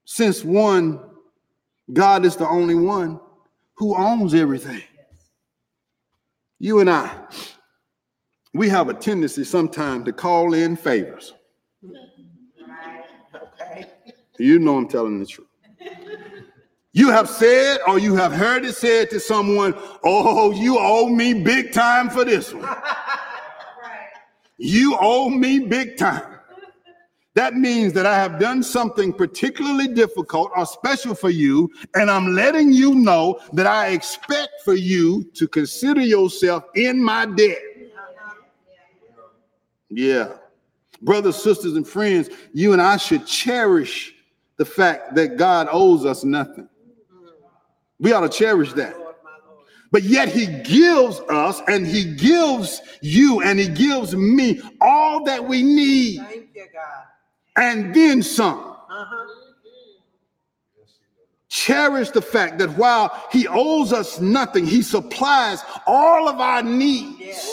Since 0.05 0.45
one, 0.45 1.01
God 1.93 2.25
is 2.25 2.37
the 2.37 2.49
only 2.49 2.75
one 2.75 3.21
who 3.75 3.97
owns 3.97 4.35
everything. 4.35 4.83
You 6.59 6.81
and 6.81 6.91
I, 6.91 7.11
we 8.55 8.69
have 8.69 8.89
a 8.89 8.95
tendency 8.95 9.45
sometimes 9.45 10.05
to 10.07 10.13
call 10.13 10.55
in 10.55 10.77
favors. 10.77 11.35
Okay. 13.35 13.87
You 14.39 14.59
know 14.59 14.79
I'm 14.79 14.89
telling 14.89 15.21
the 15.21 15.27
truth. 15.27 15.47
You 16.99 17.11
have 17.11 17.30
said 17.30 17.78
or 17.86 18.01
you 18.01 18.16
have 18.16 18.32
heard 18.32 18.64
it 18.64 18.74
said 18.74 19.09
to 19.11 19.20
someone, 19.20 19.72
Oh, 20.03 20.51
you 20.51 20.80
owe 20.80 21.09
me 21.09 21.32
big 21.32 21.70
time 21.70 22.11
for 22.11 22.24
this 22.24 22.53
one. 22.53 22.76
You 24.57 24.99
owe 25.01 25.30
me 25.30 25.61
big 25.61 25.96
time. 25.96 26.40
That 27.34 27.55
means 27.55 27.92
that 27.92 28.05
I 28.05 28.16
have 28.16 28.40
done 28.40 28.64
something 28.64 29.12
particularly 29.12 29.86
difficult 29.86 30.51
or 30.57 30.66
special 30.66 31.14
for 31.14 31.30
you, 31.30 31.70
and 31.94 32.11
I'm 32.11 32.34
letting 32.34 32.72
you 32.72 32.96
know 32.96 33.38
that 33.53 33.68
I 33.68 33.90
expect 33.90 34.51
for 34.64 34.74
you 34.74 35.22
to 35.34 35.46
consider 35.46 36.01
yourself 36.01 36.64
in 36.74 37.01
my 37.01 37.26
debt. 37.26 37.62
Yeah. 39.88 40.32
Brothers, 41.03 41.36
sisters, 41.36 41.76
and 41.76 41.86
friends, 41.86 42.28
you 42.53 42.72
and 42.72 42.82
I 42.82 42.96
should 42.96 43.24
cherish 43.24 44.16
the 44.57 44.64
fact 44.64 45.14
that 45.14 45.36
God 45.36 45.68
owes 45.70 46.05
us 46.05 46.24
nothing. 46.24 46.68
We 48.01 48.12
ought 48.12 48.20
to 48.20 48.28
cherish 48.28 48.72
that. 48.74 48.96
Lord, 48.99 49.16
my 49.24 49.30
Lord. 49.49 49.66
But 49.90 50.03
yet 50.05 50.28
he 50.28 50.46
gives 50.46 51.20
us 51.28 51.61
and 51.68 51.86
he 51.86 52.14
gives 52.14 52.80
you 53.03 53.40
and 53.42 53.59
he 53.59 53.68
gives 53.68 54.14
me 54.14 54.61
all 54.80 55.24
that 55.24 55.44
we 55.44 55.62
need 55.62 56.18
Thank 56.20 56.49
you, 56.55 56.66
God. 56.72 57.05
and 57.57 57.94
then 57.94 58.22
some. 58.22 58.59
Uh-huh. 58.59 59.24
Cherish 61.51 62.11
the 62.11 62.20
fact 62.22 62.59
that 62.59 62.70
while 62.76 63.26
he 63.32 63.49
owes 63.49 63.92
us 63.92 64.20
nothing, 64.20 64.66
he 64.66 64.82
supplies 64.82 65.62
all 65.86 66.28
of 66.28 66.40
our 66.40 66.62
needs. 66.62 67.49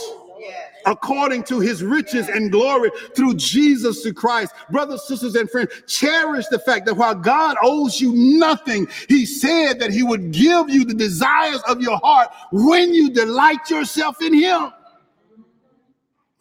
According 0.86 1.44
to 1.44 1.60
his 1.60 1.84
riches 1.84 2.30
and 2.30 2.52
glory 2.52 2.92
through 3.16 3.36
Jesus 3.36 4.04
the 4.04 4.14
Christ. 4.14 4.54
Brothers, 4.70 5.08
sisters, 5.08 5.36
and 5.36 5.50
friends, 5.50 5.72
cherish 5.88 6.48
the 6.48 6.60
fact 6.60 6.86
that 6.86 6.96
while 6.96 7.16
God 7.16 7.58
owes 7.62 8.00
you 8.00 8.14
nothing, 8.14 8.88
he 9.10 9.26
said 9.26 9.80
that 9.80 9.92
he 9.92 10.04
would 10.04 10.32
give 10.32 10.70
you 10.70 10.86
the 10.86 10.94
desires 10.94 11.62
of 11.68 11.82
your 11.82 11.98
heart 12.04 12.30
when 12.52 12.94
you 12.94 13.10
delight 13.10 13.70
yourself 13.70 14.22
in 14.22 14.34
him. 14.34 14.72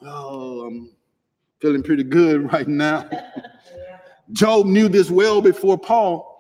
Oh, 0.03 0.67
I'm 0.67 0.91
feeling 1.61 1.83
pretty 1.83 2.05
good 2.05 2.53
right 2.53 2.69
now. 2.69 3.09
Job 4.33 4.67
knew 4.67 4.89
this 4.89 5.11
well 5.11 5.41
before 5.41 5.79
Paul. 5.79 6.35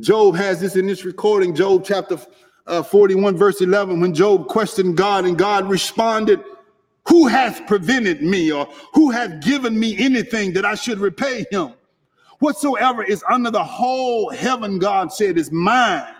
Job 0.00 0.34
has 0.34 0.60
this 0.60 0.76
in 0.76 0.86
this 0.86 1.04
recording, 1.04 1.54
Job 1.54 1.84
chapter 1.84 2.18
uh, 2.66 2.82
41, 2.82 3.36
verse 3.36 3.60
11, 3.60 4.00
when 4.00 4.14
Job 4.14 4.48
questioned 4.48 4.96
God 4.96 5.24
and 5.24 5.38
God 5.38 5.68
responded, 5.68 6.42
Who 7.08 7.26
hath 7.26 7.66
prevented 7.66 8.22
me 8.22 8.50
or 8.50 8.66
who 8.94 9.10
hath 9.10 9.42
given 9.42 9.78
me 9.78 9.96
anything 9.98 10.52
that 10.54 10.64
I 10.64 10.74
should 10.74 10.98
repay 10.98 11.44
him? 11.50 11.74
Whatsoever 12.38 13.04
is 13.04 13.24
under 13.28 13.50
the 13.50 13.64
whole 13.64 14.30
heaven, 14.30 14.78
God 14.78 15.12
said, 15.12 15.38
is 15.38 15.52
mine. 15.52 16.14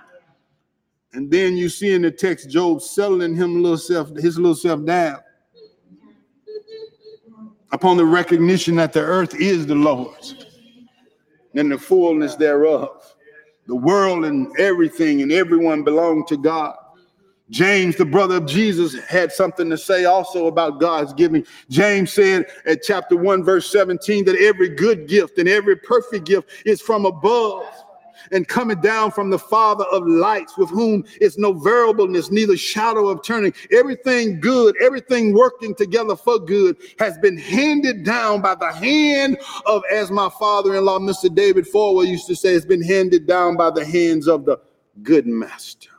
And 1.12 1.30
then 1.30 1.56
you 1.56 1.68
see 1.68 1.92
in 1.92 2.02
the 2.02 2.10
text 2.10 2.50
Job 2.50 2.82
settling 2.82 3.34
him 3.34 3.62
little 3.62 3.78
self, 3.78 4.08
his 4.16 4.36
little 4.36 4.54
self 4.54 4.84
down 4.84 5.20
upon 7.72 7.96
the 7.96 8.04
recognition 8.04 8.76
that 8.76 8.92
the 8.92 9.00
earth 9.00 9.34
is 9.34 9.66
the 9.66 9.74
Lord's 9.74 10.46
and 11.54 11.72
the 11.72 11.78
fullness 11.78 12.36
thereof. 12.36 13.14
The 13.66 13.74
world 13.74 14.24
and 14.24 14.48
everything 14.58 15.22
and 15.22 15.32
everyone 15.32 15.82
belong 15.82 16.24
to 16.26 16.36
God. 16.36 16.76
James, 17.50 17.96
the 17.96 18.04
brother 18.04 18.36
of 18.36 18.46
Jesus, 18.46 18.98
had 19.04 19.30
something 19.30 19.68
to 19.68 19.76
say 19.76 20.06
also 20.06 20.46
about 20.46 20.80
God's 20.80 21.12
giving. 21.12 21.44
James 21.68 22.12
said 22.12 22.46
at 22.64 22.82
chapter 22.82 23.16
1, 23.16 23.44
verse 23.44 23.70
17, 23.70 24.24
that 24.24 24.36
every 24.36 24.68
good 24.70 25.06
gift 25.06 25.38
and 25.38 25.48
every 25.48 25.76
perfect 25.76 26.24
gift 26.24 26.48
is 26.64 26.80
from 26.80 27.04
above 27.04 27.66
and 28.32 28.48
coming 28.48 28.80
down 28.80 29.10
from 29.10 29.30
the 29.30 29.38
Father 29.38 29.84
of 29.92 30.06
lights, 30.06 30.56
with 30.56 30.70
whom 30.70 31.04
is 31.20 31.38
no 31.38 31.52
variableness, 31.52 32.30
neither 32.30 32.56
shadow 32.56 33.08
of 33.08 33.22
turning. 33.22 33.52
Everything 33.72 34.40
good, 34.40 34.74
everything 34.82 35.34
working 35.34 35.74
together 35.74 36.16
for 36.16 36.38
good, 36.38 36.76
has 36.98 37.18
been 37.18 37.36
handed 37.36 38.04
down 38.04 38.40
by 38.40 38.54
the 38.54 38.72
hand 38.72 39.38
of, 39.66 39.82
as 39.92 40.10
my 40.10 40.28
father 40.38 40.74
in 40.74 40.84
law, 40.84 40.98
Mr. 40.98 41.32
David 41.32 41.66
Forward, 41.66 42.08
used 42.08 42.26
to 42.26 42.36
say, 42.36 42.54
it's 42.54 42.64
been 42.64 42.82
handed 42.82 43.26
down 43.26 43.56
by 43.56 43.70
the 43.70 43.84
hands 43.84 44.28
of 44.28 44.44
the 44.44 44.58
good 45.02 45.26
master, 45.26 45.90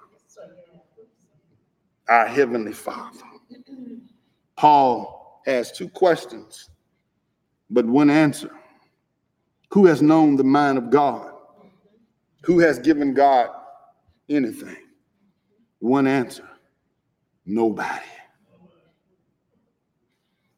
our 2.07 2.27
heavenly 2.27 2.73
Father. 2.73 3.19
Paul 4.55 5.41
has 5.45 5.71
two 5.71 5.89
questions, 5.89 6.69
but 7.69 7.85
one 7.85 8.09
answer. 8.09 8.51
Who 9.71 9.85
has 9.87 10.01
known 10.01 10.35
the 10.35 10.43
mind 10.43 10.77
of 10.77 10.89
God? 10.89 11.31
Who 12.43 12.59
has 12.59 12.79
given 12.79 13.13
God 13.13 13.49
anything? 14.29 14.77
One 15.79 16.07
answer 16.07 16.47
nobody. 17.45 18.05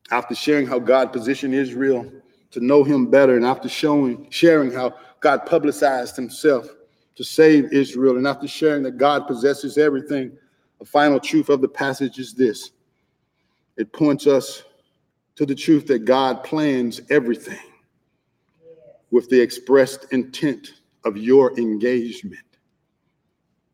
After 0.09 0.35
sharing 0.35 0.67
how 0.67 0.79
God 0.79 1.11
positioned 1.11 1.53
Israel 1.53 2.09
to 2.51 2.59
know 2.61 2.83
him 2.83 3.07
better, 3.07 3.35
and 3.35 3.45
after 3.45 3.67
showing, 3.67 4.27
sharing 4.29 4.71
how 4.71 4.95
God 5.19 5.45
publicized 5.45 6.15
himself 6.15 6.69
to 7.15 7.23
save 7.23 7.73
Israel, 7.73 8.17
and 8.17 8.25
after 8.25 8.47
sharing 8.47 8.83
that 8.83 8.97
God 8.97 9.27
possesses 9.27 9.77
everything, 9.77 10.31
the 10.79 10.85
final 10.85 11.19
truth 11.19 11.49
of 11.49 11.61
the 11.61 11.67
passage 11.67 12.19
is 12.19 12.33
this 12.33 12.71
it 13.77 13.91
points 13.93 14.27
us 14.27 14.63
to 15.35 15.45
the 15.45 15.55
truth 15.55 15.85
that 15.87 16.05
God 16.05 16.43
plans 16.43 17.01
everything 17.09 17.59
with 19.11 19.29
the 19.29 19.39
expressed 19.39 20.11
intent 20.11 20.73
of 21.05 21.15
your 21.15 21.57
engagement. 21.59 22.41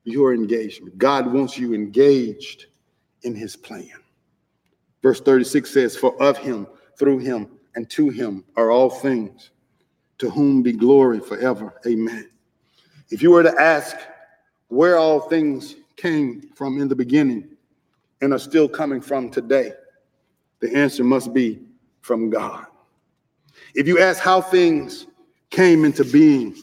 Your 0.04 0.34
engagement. 0.34 0.98
God 0.98 1.32
wants 1.32 1.58
you 1.58 1.74
engaged 1.74 2.68
in 3.24 3.34
his 3.34 3.56
plan. 3.56 3.90
Verse 5.02 5.22
36 5.22 5.70
says, 5.70 5.96
For 5.96 6.22
of 6.22 6.38
him, 6.38 6.68
through 7.00 7.20
him, 7.20 7.50
and 7.76 7.90
to 7.92 8.10
him 8.10 8.44
are 8.56 8.70
all 8.70 8.90
things, 8.90 9.52
to 10.20 10.30
whom 10.30 10.62
be 10.62 10.74
glory 10.74 11.20
forever. 11.20 11.80
Amen. 11.88 12.30
If 13.10 13.22
you 13.22 13.32
were 13.32 13.44
to 13.44 13.60
ask 13.60 13.96
where 14.68 14.98
all 14.98 15.22
things 15.22 15.76
came 15.98 16.50
from 16.56 16.82
in 16.82 16.88
the 16.88 16.96
beginning 16.96 17.50
and 18.22 18.34
are 18.34 18.40
still 18.40 18.70
coming 18.70 19.02
from 19.02 19.30
today, 19.30 19.74
the 20.60 20.74
answer 20.76 21.04
must 21.04 21.34
be 21.34 21.62
from 22.02 22.30
God. 22.30 22.66
If 23.76 23.88
you 23.88 24.00
ask 24.00 24.22
how 24.22 24.42
things 24.42 25.08
came 25.50 25.86
into 25.86 26.04
being 26.06 26.56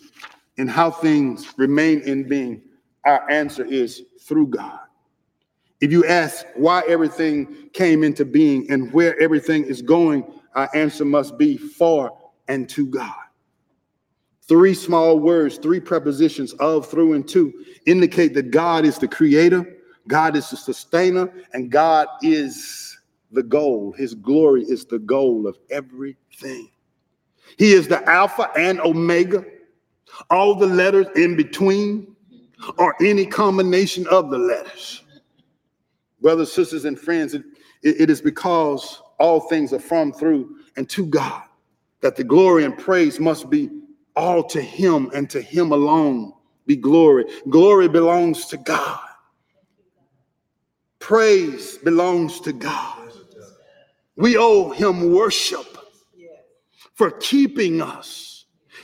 and 0.59 0.71
how 0.71 0.91
things 0.91 1.53
remain 1.57 2.01
in 2.03 2.29
being, 2.29 2.63
our 3.05 3.29
answer 3.31 3.65
is 3.65 4.03
through 4.21 4.49
God. 4.49 4.81
If 5.81 5.93
you 5.93 6.05
ask 6.07 6.45
why 6.55 6.83
everything 6.87 7.71
came 7.73 8.05
into 8.05 8.25
being 8.25 8.71
and 8.71 8.93
where 8.93 9.19
everything 9.21 9.65
is 9.65 9.81
going, 9.81 10.25
our 10.55 10.69
answer 10.75 11.05
must 11.05 11.39
be 11.39 11.57
for 11.57 12.17
and 12.49 12.69
to 12.71 12.87
God. 12.87 13.15
Three 14.51 14.75
small 14.75 15.21
words, 15.21 15.59
three 15.59 15.79
prepositions 15.79 16.55
of, 16.55 16.85
through, 16.85 17.13
and 17.13 17.29
to 17.29 17.55
indicate 17.87 18.35
that 18.35 18.51
God 18.51 18.85
is 18.85 18.99
the 18.99 19.07
creator, 19.07 19.65
God 20.09 20.35
is 20.35 20.51
the 20.51 20.57
sustainer, 20.57 21.33
and 21.53 21.71
God 21.71 22.09
is 22.21 22.99
the 23.31 23.45
goal. 23.45 23.93
His 23.93 24.13
glory 24.13 24.65
is 24.65 24.85
the 24.85 24.99
goal 24.99 25.47
of 25.47 25.57
everything. 25.71 26.69
He 27.59 27.75
is 27.75 27.87
the 27.87 28.03
Alpha 28.11 28.51
and 28.59 28.81
Omega, 28.81 29.45
all 30.31 30.57
the 30.57 30.67
letters 30.67 31.07
in 31.15 31.37
between, 31.37 32.17
or 32.77 32.97
any 33.01 33.27
combination 33.27 34.05
of 34.09 34.31
the 34.33 34.39
letters. 34.39 35.05
Brothers, 36.21 36.53
sisters, 36.53 36.87
and 36.87 36.99
friends, 36.99 37.35
it, 37.35 37.45
it 37.85 38.11
is 38.11 38.21
because 38.21 39.01
all 39.21 39.43
things 39.43 39.73
are 39.73 39.79
from, 39.79 40.13
through, 40.13 40.57
and 40.77 40.91
to 40.91 41.07
God 41.07 41.45
that 42.01 42.17
the 42.17 42.25
glory 42.25 42.65
and 42.65 42.77
praise 42.77 43.21
must 43.21 43.49
be 43.49 43.71
all 44.21 44.45
to 44.45 44.61
Him 44.61 45.11
and 45.15 45.29
to 45.31 45.41
Him 45.41 45.73
alone 45.73 46.33
be 46.67 46.77
glory. 46.77 47.25
Glory 47.49 47.89
belongs 47.89 48.47
to 48.47 48.57
God, 48.57 49.01
praise 50.99 51.79
belongs 51.79 52.41
to 52.41 52.53
God. 52.53 52.97
We 54.17 54.37
owe 54.37 54.71
Him 54.71 55.13
worship 55.13 55.79
for 56.95 57.11
keeping 57.13 57.81
us. 57.81 58.31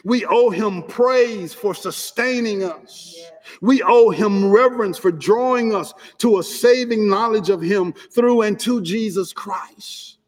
We 0.02 0.24
owe 0.24 0.50
him 0.50 0.84
praise 0.84 1.52
for 1.52 1.74
sustaining 1.74 2.62
us. 2.62 3.14
We 3.60 3.82
owe 3.82 4.10
him 4.10 4.50
reverence 4.50 4.96
for 4.98 5.10
drawing 5.10 5.74
us 5.74 5.92
to 6.18 6.38
a 6.38 6.42
saving 6.42 7.08
knowledge 7.08 7.50
of 7.50 7.60
him 7.60 7.92
through 7.92 8.42
and 8.42 8.58
to 8.60 8.80
Jesus 8.80 9.32
Christ. 9.32 10.18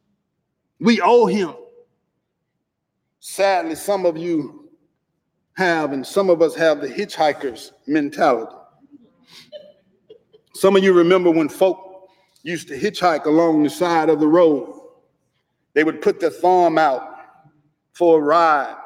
We 0.80 1.00
owe 1.00 1.26
him. 1.26 1.54
Sadly, 3.20 3.74
some 3.74 4.04
of 4.04 4.16
you 4.16 4.67
have, 5.58 5.92
and 5.92 6.06
some 6.06 6.30
of 6.30 6.40
us 6.40 6.54
have 6.54 6.80
the 6.80 6.86
hitchhiker's 6.86 7.72
mentality. 7.88 8.54
Some 10.54 10.76
of 10.76 10.84
you 10.84 10.92
remember 10.92 11.32
when 11.32 11.48
folk 11.48 12.08
used 12.44 12.68
to 12.68 12.78
hitchhike 12.78 13.24
along 13.24 13.64
the 13.64 13.70
side 13.70 14.08
of 14.08 14.20
the 14.20 14.28
road, 14.28 14.72
they 15.74 15.82
would 15.82 16.00
put 16.00 16.20
their 16.20 16.30
thumb 16.30 16.78
out 16.78 17.02
for 17.92 18.20
a 18.20 18.22
ride. 18.22 18.76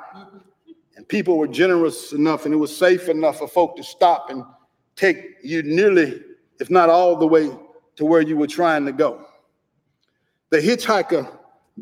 And 0.96 1.06
people 1.06 1.36
were 1.36 1.46
generous 1.46 2.12
enough 2.12 2.46
and 2.46 2.54
it 2.54 2.56
was 2.56 2.74
safe 2.74 3.10
enough 3.10 3.38
for 3.38 3.48
folk 3.48 3.76
to 3.76 3.84
stop 3.84 4.30
and 4.30 4.42
take 4.96 5.36
you 5.42 5.62
nearly, 5.62 6.22
if 6.58 6.70
not 6.70 6.88
all 6.88 7.16
the 7.16 7.26
way 7.26 7.50
to 7.96 8.04
where 8.06 8.22
you 8.22 8.38
were 8.38 8.46
trying 8.46 8.86
to 8.86 8.92
go. 8.92 9.26
The 10.48 10.58
hitchhiker 10.58 11.30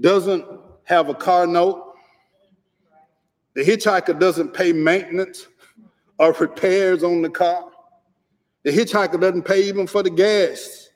doesn't 0.00 0.44
have 0.84 1.08
a 1.08 1.14
car 1.14 1.46
note. 1.46 1.89
The 3.54 3.62
hitchhiker 3.64 4.18
doesn't 4.18 4.54
pay 4.54 4.72
maintenance 4.72 5.48
or 6.18 6.32
repairs 6.32 7.02
on 7.02 7.22
the 7.22 7.30
car. 7.30 7.64
The 8.62 8.70
hitchhiker 8.70 9.20
doesn't 9.20 9.42
pay 9.42 9.62
even 9.64 9.86
for 9.86 10.02
the 10.02 10.10
gas, 10.10 10.90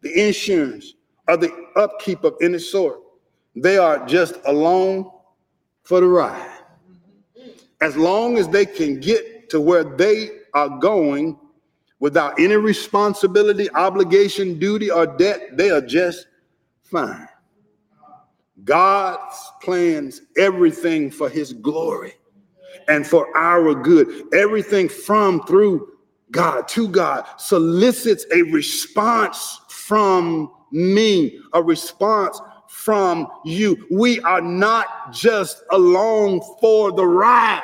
the 0.00 0.26
insurance, 0.26 0.94
or 1.28 1.36
the 1.36 1.52
upkeep 1.76 2.24
of 2.24 2.34
any 2.42 2.58
sort. 2.58 3.00
They 3.54 3.76
are 3.76 4.04
just 4.06 4.36
along 4.46 5.10
for 5.82 6.00
the 6.00 6.06
ride. 6.06 6.50
As 7.80 7.96
long 7.96 8.38
as 8.38 8.48
they 8.48 8.66
can 8.66 9.00
get 9.00 9.50
to 9.50 9.60
where 9.60 9.84
they 9.84 10.30
are 10.54 10.68
going 10.78 11.38
without 11.98 12.38
any 12.40 12.56
responsibility, 12.56 13.70
obligation, 13.72 14.58
duty, 14.58 14.90
or 14.90 15.06
debt, 15.06 15.56
they 15.56 15.70
are 15.70 15.80
just 15.80 16.26
fine. 16.82 17.28
God 18.64 19.18
plans 19.62 20.22
everything 20.36 21.10
for 21.10 21.28
his 21.28 21.52
glory 21.52 22.14
and 22.88 23.06
for 23.06 23.34
our 23.36 23.74
good. 23.74 24.32
Everything 24.34 24.88
from, 24.88 25.44
through 25.46 25.88
God, 26.30 26.68
to 26.68 26.88
God, 26.88 27.26
solicits 27.38 28.26
a 28.32 28.42
response 28.42 29.60
from 29.68 30.52
me, 30.72 31.40
a 31.52 31.62
response 31.62 32.40
from 32.68 33.26
you. 33.44 33.86
We 33.90 34.20
are 34.20 34.40
not 34.40 35.12
just 35.12 35.62
along 35.70 36.40
for 36.60 36.92
the 36.92 37.06
ride. 37.06 37.62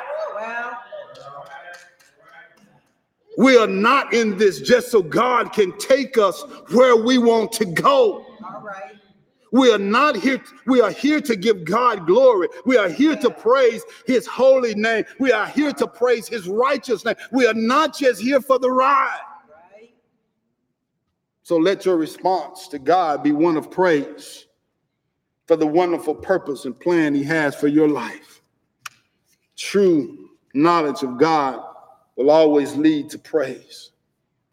We 3.37 3.55
are 3.55 3.67
not 3.67 4.13
in 4.13 4.37
this 4.37 4.61
just 4.61 4.89
so 4.89 5.01
God 5.01 5.53
can 5.53 5.77
take 5.77 6.17
us 6.17 6.41
where 6.71 6.95
we 6.95 7.19
want 7.19 7.51
to 7.53 7.65
go. 7.65 8.26
We 9.57 9.73
are 9.73 9.79
not 9.79 10.15
here, 10.15 10.39
we 10.67 10.81
are 10.81 10.91
here 10.91 11.19
to 11.21 11.35
give 11.35 11.65
God 11.65 12.05
glory. 12.05 12.47
We 12.65 12.77
are 12.77 12.89
here 12.89 13.15
to 13.15 13.31
praise 13.31 13.83
his 14.05 14.27
holy 14.27 14.75
name. 14.75 15.03
We 15.19 15.31
are 15.31 15.47
here 15.47 15.73
to 15.73 15.87
praise 15.87 16.27
his 16.27 16.47
righteous 16.47 17.03
name. 17.03 17.15
We 17.31 17.47
are 17.47 17.55
not 17.55 17.97
just 17.97 18.21
here 18.21 18.39
for 18.39 18.59
the 18.59 18.69
ride. 18.69 19.19
So 21.41 21.57
let 21.57 21.85
your 21.85 21.97
response 21.97 22.67
to 22.67 22.77
God 22.77 23.23
be 23.23 23.31
one 23.31 23.57
of 23.57 23.71
praise 23.71 24.45
for 25.47 25.55
the 25.55 25.65
wonderful 25.65 26.13
purpose 26.13 26.65
and 26.65 26.79
plan 26.79 27.15
he 27.15 27.23
has 27.23 27.55
for 27.55 27.67
your 27.67 27.87
life. 27.87 28.41
True 29.55 30.29
knowledge 30.53 31.01
of 31.01 31.17
God 31.17 31.63
will 32.15 32.29
always 32.29 32.75
lead 32.75 33.09
to 33.09 33.17
praise. 33.17 33.91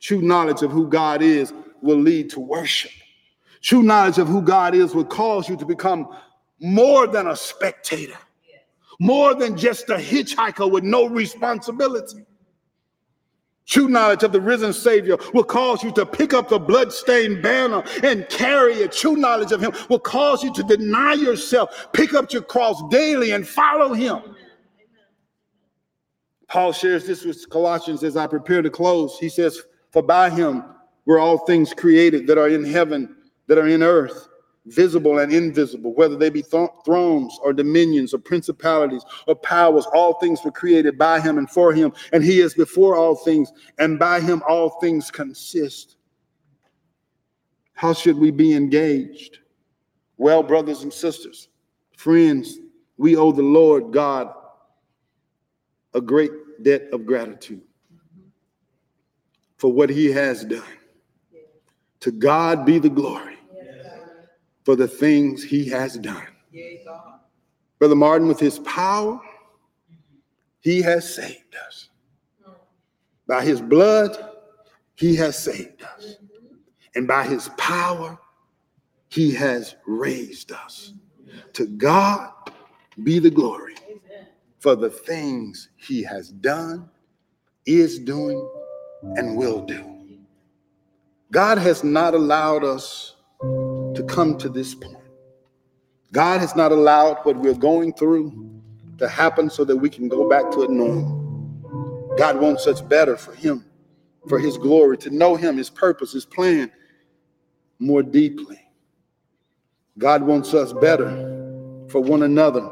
True 0.01 0.23
knowledge 0.23 0.63
of 0.63 0.71
who 0.71 0.89
God 0.89 1.21
is 1.21 1.53
will 1.83 1.99
lead 1.99 2.31
to 2.31 2.41
worship. 2.41 2.93
True 3.65 3.83
knowledge 3.83 4.19
of 4.19 4.29
who 4.29 4.43
God 4.43 4.75
is 4.75 4.95
will 4.95 5.07
cause 5.07 5.49
you 5.49 5.57
to 5.57 5.65
become 5.65 6.15
more 6.61 7.07
than 7.07 7.29
a 7.29 7.35
spectator, 7.35 8.19
more 9.01 9.35
than 9.35 9.57
just 9.57 9.89
a 9.89 9.95
hitchhiker 9.95 10.71
with 10.71 10.85
no 10.85 11.07
responsibility. 11.07 12.27
True 13.65 13.89
knowledge 13.89 14.23
of 14.23 14.33
the 14.33 14.41
risen 14.41 14.75
Savior 14.75 15.17
will 15.33 15.45
cause 15.45 15.83
you 15.83 15.91
to 15.93 16.05
pick 16.05 16.35
up 16.35 16.51
the 16.51 16.59
bloodstained 16.59 17.43
banner 17.43 17.83
and 18.03 18.29
carry 18.29 18.75
it. 18.75 18.93
True 18.93 19.17
knowledge 19.17 19.51
of 19.51 19.63
Him 19.63 19.73
will 19.89 19.99
cause 19.99 20.45
you 20.45 20.53
to 20.53 20.63
deny 20.63 21.15
yourself, 21.15 21.89
pick 21.95 22.13
up 22.13 22.31
your 22.35 22.43
cross 22.43 22.83
daily, 22.91 23.31
and 23.31 23.49
follow 23.49 23.95
Him. 23.95 24.37
Paul 26.49 26.73
shares 26.73 27.07
this 27.07 27.25
with 27.25 27.49
Colossians 27.49 28.05
as 28.05 28.19
I 28.19 28.27
prepare 28.27 28.61
to 28.61 28.69
close. 28.69 29.17
He 29.19 29.31
says, 29.31 29.63
For 29.91 30.03
by 30.03 30.29
Him 30.29 30.65
were 31.07 31.19
all 31.19 31.39
things 31.39 31.73
created 31.73 32.27
that 32.27 32.37
are 32.37 32.51
in 32.51 32.63
heaven, 32.63 33.17
that 33.47 33.59
are 33.59 33.67
in 33.67 33.83
earth 33.83 34.29
visible 34.67 35.19
and 35.19 35.33
invisible, 35.33 35.95
whether 35.95 36.17
they 36.17 36.31
be 36.31 36.43
th- 36.43 36.71
thrones 36.85 37.39
or 37.43 37.53
dominions 37.53 38.15
or 38.15 38.19
principalities 38.19 39.05
or 39.27 39.35
powers, 39.35 39.87
all 39.95 40.15
things 40.15 40.43
were 40.45 40.51
created 40.51 40.97
by 40.97 41.21
him 41.21 41.39
and 41.39 41.51
for 41.51 41.73
him, 41.73 41.93
and 42.13 42.25
he 42.25 42.41
is 42.41 42.55
before 42.55 42.97
all 42.97 43.15
things, 43.15 43.53
and 43.79 43.99
by 43.99 44.21
him 44.21 44.43
all 44.49 44.71
things 44.81 45.11
consist. 45.11 45.97
How 47.75 47.93
should 47.93 48.17
we 48.17 48.31
be 48.31 48.55
engaged? 48.55 49.41
Well, 50.17 50.43
brothers 50.43 50.83
and 50.83 50.93
sisters, 50.93 51.49
friends, 51.97 52.59
we 52.97 53.17
owe 53.17 53.33
the 53.33 53.43
Lord 53.43 53.93
God 53.93 54.33
a 55.93 56.01
great 56.01 56.31
debt 56.63 56.89
of 56.93 57.05
gratitude 57.05 57.63
for 59.57 59.73
what 59.73 59.91
he 59.91 60.11
has 60.11 60.45
done. 60.45 60.63
To 62.01 62.11
God 62.11 62.65
be 62.65 62.79
the 62.79 62.91
glory 62.91 63.34
for 64.65 64.77
the 64.77 64.89
things 64.89 65.43
he 65.43 65.69
has 65.69 65.97
done. 65.99 66.27
Brother 67.79 67.95
Martin, 67.95 68.29
with 68.29 68.41
his 68.41 68.59
power, 68.61 69.21
he 70.61 70.81
has 70.83 71.15
saved 71.15 71.55
us. 71.67 71.89
By 73.27 73.45
his 73.45 73.61
blood, 73.61 74.17
he 74.95 75.17
has 75.17 75.39
saved 75.39 75.83
us. 75.83 76.17
And 76.95 77.07
by 77.07 77.25
his 77.25 77.51
power, 77.59 78.19
he 79.09 79.33
has 79.35 79.77
raised 79.87 80.53
us. 80.53 80.93
To 81.55 81.67
God 81.67 82.33
be 83.03 83.19
the 83.19 83.31
glory 83.31 83.75
for 84.61 84.75
the 84.75 84.91
things 84.91 85.69
he 85.77 86.03
has 86.03 86.31
done 86.31 86.89
is 87.67 87.99
doing, 87.99 88.49
and 89.17 89.37
will 89.37 89.61
do. 89.61 89.85
God 91.31 91.59
has 91.59 91.85
not 91.85 92.15
allowed 92.15 92.65
us 92.65 93.17
to 93.95 94.03
come 94.05 94.37
to 94.39 94.49
this 94.49 94.75
point. 94.75 94.97
God 96.13 96.41
has 96.41 96.55
not 96.55 96.73
allowed 96.73 97.19
what 97.25 97.37
we're 97.37 97.55
going 97.55 97.93
through 97.93 98.51
to 98.99 99.09
happen 99.09 99.51
so 99.51 99.65
that 99.65 99.77
we 99.77 99.91
can 99.91 100.09
go 100.09 100.29
back 100.29 100.51
to 100.53 100.63
a 100.63 100.69
normal. 100.69 101.25
God 102.17 102.41
wants 102.41 102.67
us 102.67 102.81
better 102.81 103.17
for 103.17 103.35
Him, 103.35 103.65
for 104.29 104.39
His 104.39 104.57
glory, 104.57 104.97
to 104.99 105.11
know 105.11 105.35
Him, 105.35 105.57
His 105.57 105.71
purpose, 105.71 106.13
His 106.13 106.25
plan 106.25 106.71
more 107.81 108.03
deeply. 108.03 108.61
God 109.99 110.23
wants 110.23 110.55
us 110.55 110.73
better 110.73 111.11
for 111.89 112.01
one 112.01 112.23
another, 112.23 112.71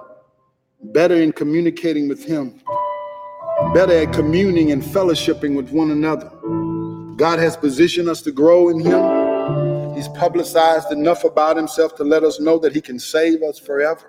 better 0.80 1.16
in 1.16 1.32
communicating 1.32 2.08
with 2.08 2.24
Him, 2.24 2.60
better 3.74 3.92
at 3.92 4.12
communing 4.12 4.70
and 4.70 4.82
fellowshipping 4.82 5.56
with 5.56 5.70
one 5.70 5.90
another. 5.90 6.30
God 7.16 7.38
has 7.38 7.56
positioned 7.56 8.08
us 8.08 8.22
to 8.22 8.32
grow 8.32 8.68
in 8.68 8.80
Him. 8.80 9.21
He's 10.02 10.10
publicized 10.18 10.90
enough 10.90 11.22
about 11.22 11.56
Himself 11.56 11.94
to 11.94 12.02
let 12.02 12.24
us 12.24 12.40
know 12.40 12.58
that 12.58 12.72
He 12.72 12.80
can 12.80 12.98
save 12.98 13.40
us 13.44 13.56
forever. 13.56 14.04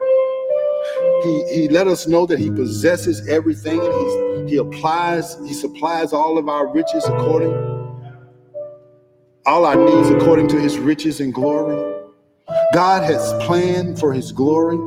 He, 1.21 1.45
he 1.53 1.67
let 1.69 1.87
us 1.87 2.07
know 2.07 2.25
that 2.25 2.39
He 2.39 2.49
possesses 2.49 3.27
everything 3.27 3.79
and 3.79 3.93
he's, 3.93 4.49
He 4.53 4.57
applies, 4.57 5.37
He 5.45 5.53
supplies 5.53 6.11
all 6.11 6.39
of 6.39 6.49
our 6.49 6.65
riches 6.73 7.05
according, 7.05 7.53
all 9.45 9.65
our 9.65 9.75
needs 9.75 10.09
according 10.09 10.47
to 10.47 10.59
His 10.59 10.79
riches 10.79 11.19
and 11.19 11.31
glory. 11.31 11.77
God 12.73 13.03
has 13.03 13.31
planned 13.45 13.99
for 13.99 14.13
His 14.13 14.31
glory, 14.31 14.79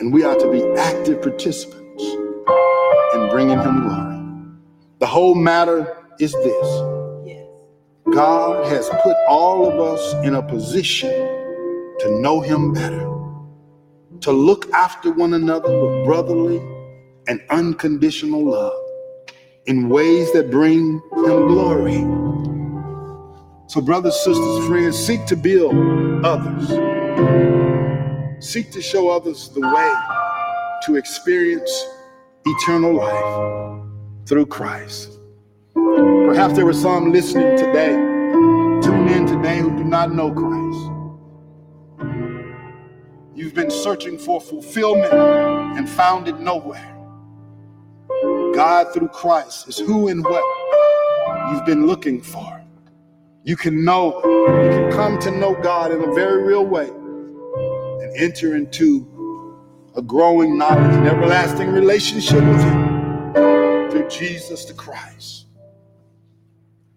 and 0.00 0.12
we 0.12 0.24
are 0.24 0.34
to 0.34 0.50
be 0.50 0.64
active 0.76 1.22
participants 1.22 2.02
in 2.02 3.28
bringing 3.30 3.60
Him 3.60 3.82
glory. 3.82 4.56
The 4.98 5.06
whole 5.06 5.36
matter 5.36 5.96
is 6.18 6.32
this 6.32 6.95
God 8.16 8.66
has 8.72 8.88
put 9.02 9.14
all 9.28 9.70
of 9.70 9.78
us 9.78 10.14
in 10.26 10.36
a 10.36 10.42
position 10.42 11.10
to 11.98 12.18
know 12.22 12.40
Him 12.40 12.72
better, 12.72 13.04
to 14.22 14.32
look 14.32 14.72
after 14.72 15.12
one 15.12 15.34
another 15.34 15.68
with 15.68 16.06
brotherly 16.06 16.56
and 17.28 17.42
unconditional 17.50 18.42
love 18.42 18.72
in 19.66 19.90
ways 19.90 20.32
that 20.32 20.50
bring 20.50 21.02
Him 21.12 21.46
glory. 21.48 22.06
So, 23.66 23.82
brothers, 23.82 24.16
sisters, 24.24 24.66
friends, 24.66 24.96
seek 24.96 25.26
to 25.26 25.36
build 25.36 25.74
others, 26.24 26.70
seek 28.40 28.72
to 28.72 28.80
show 28.80 29.10
others 29.10 29.50
the 29.50 29.60
way 29.60 29.94
to 30.86 30.96
experience 30.96 31.86
eternal 32.46 32.94
life 32.94 33.82
through 34.26 34.46
Christ. 34.46 35.15
Perhaps 35.86 36.54
there 36.54 36.66
were 36.66 36.72
some 36.72 37.12
listening 37.12 37.56
today, 37.56 37.92
tune 38.82 39.08
in 39.08 39.26
today, 39.26 39.58
who 39.58 39.76
do 39.76 39.84
not 39.84 40.12
know 40.12 40.32
Christ. 40.32 40.92
You've 43.34 43.54
been 43.54 43.70
searching 43.70 44.18
for 44.18 44.40
fulfillment 44.40 45.12
and 45.12 45.88
found 45.88 46.28
it 46.28 46.40
nowhere. 46.40 46.92
God, 48.54 48.92
through 48.92 49.08
Christ, 49.08 49.68
is 49.68 49.78
who 49.78 50.08
and 50.08 50.24
what 50.24 50.42
you've 51.50 51.66
been 51.66 51.86
looking 51.86 52.20
for. 52.20 52.64
You 53.44 53.56
can 53.56 53.84
know, 53.84 54.20
you 54.24 54.70
can 54.70 54.90
come 54.92 55.18
to 55.20 55.30
know 55.30 55.54
God 55.62 55.92
in 55.92 56.02
a 56.02 56.12
very 56.14 56.42
real 56.42 56.66
way 56.66 56.88
and 56.88 58.16
enter 58.16 58.56
into 58.56 59.06
a 59.94 60.02
growing 60.02 60.58
knowledge 60.58 60.96
and 60.96 61.06
everlasting 61.06 61.68
relationship 61.68 62.42
with 62.42 62.62
Him 62.62 63.32
through 63.90 64.08
Jesus 64.08 64.64
the 64.64 64.74
Christ. 64.74 65.45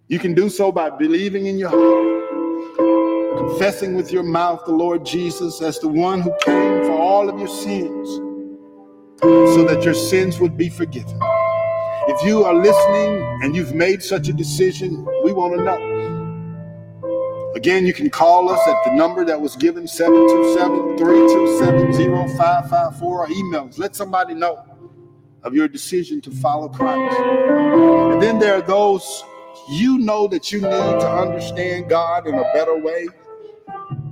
You 0.10 0.18
can 0.18 0.34
do 0.34 0.50
so 0.50 0.72
by 0.72 0.90
believing 0.90 1.46
in 1.46 1.60
your 1.60 1.70
heart, 1.70 3.38
confessing 3.38 3.94
with 3.94 4.12
your 4.12 4.24
mouth 4.24 4.60
the 4.66 4.72
Lord 4.72 5.06
Jesus 5.06 5.62
as 5.62 5.78
the 5.78 5.88
one 5.88 6.22
who 6.22 6.34
came 6.42 6.84
for 6.86 6.94
all 6.94 7.30
of 7.30 7.38
your 7.38 7.48
sins 7.48 8.10
so 9.22 9.64
that 9.66 9.84
your 9.84 9.94
sins 9.94 10.40
would 10.40 10.58
be 10.58 10.68
forgiven. 10.68 11.16
If 12.08 12.26
you 12.26 12.44
are 12.44 12.56
listening 12.56 13.24
and 13.44 13.56
you've 13.56 13.76
made 13.76 14.02
such 14.02 14.28
a 14.30 14.34
decision, 14.34 15.06
we 15.24 15.32
want 15.32 15.58
to 15.58 15.64
know. 15.64 15.78
Again, 17.56 17.86
you 17.86 17.94
can 17.94 18.10
call 18.10 18.50
us 18.50 18.68
at 18.68 18.84
the 18.86 18.96
number 18.96 19.24
that 19.24 19.40
was 19.40 19.56
given 19.58 19.88
727 19.88 20.98
327 20.98 22.36
0554 22.36 23.26
or 23.26 23.30
email 23.30 23.68
us. 23.68 23.78
Let 23.78 23.96
somebody 23.96 24.34
know 24.34 24.66
of 25.44 25.54
your 25.54 25.68
decision 25.68 26.20
to 26.22 26.32
follow 26.32 26.68
Christ. 26.68 27.16
And 27.20 28.20
then 28.20 28.40
there 28.40 28.56
are 28.56 28.62
those 28.64 29.24
you 29.68 29.98
know 29.98 30.28
that 30.28 30.52
you 30.52 30.62
need 30.62 30.70
to 30.70 31.10
understand 31.10 31.90
God 31.90 32.28
in 32.28 32.36
a 32.36 32.44
better 32.54 32.78
way. 32.78 33.08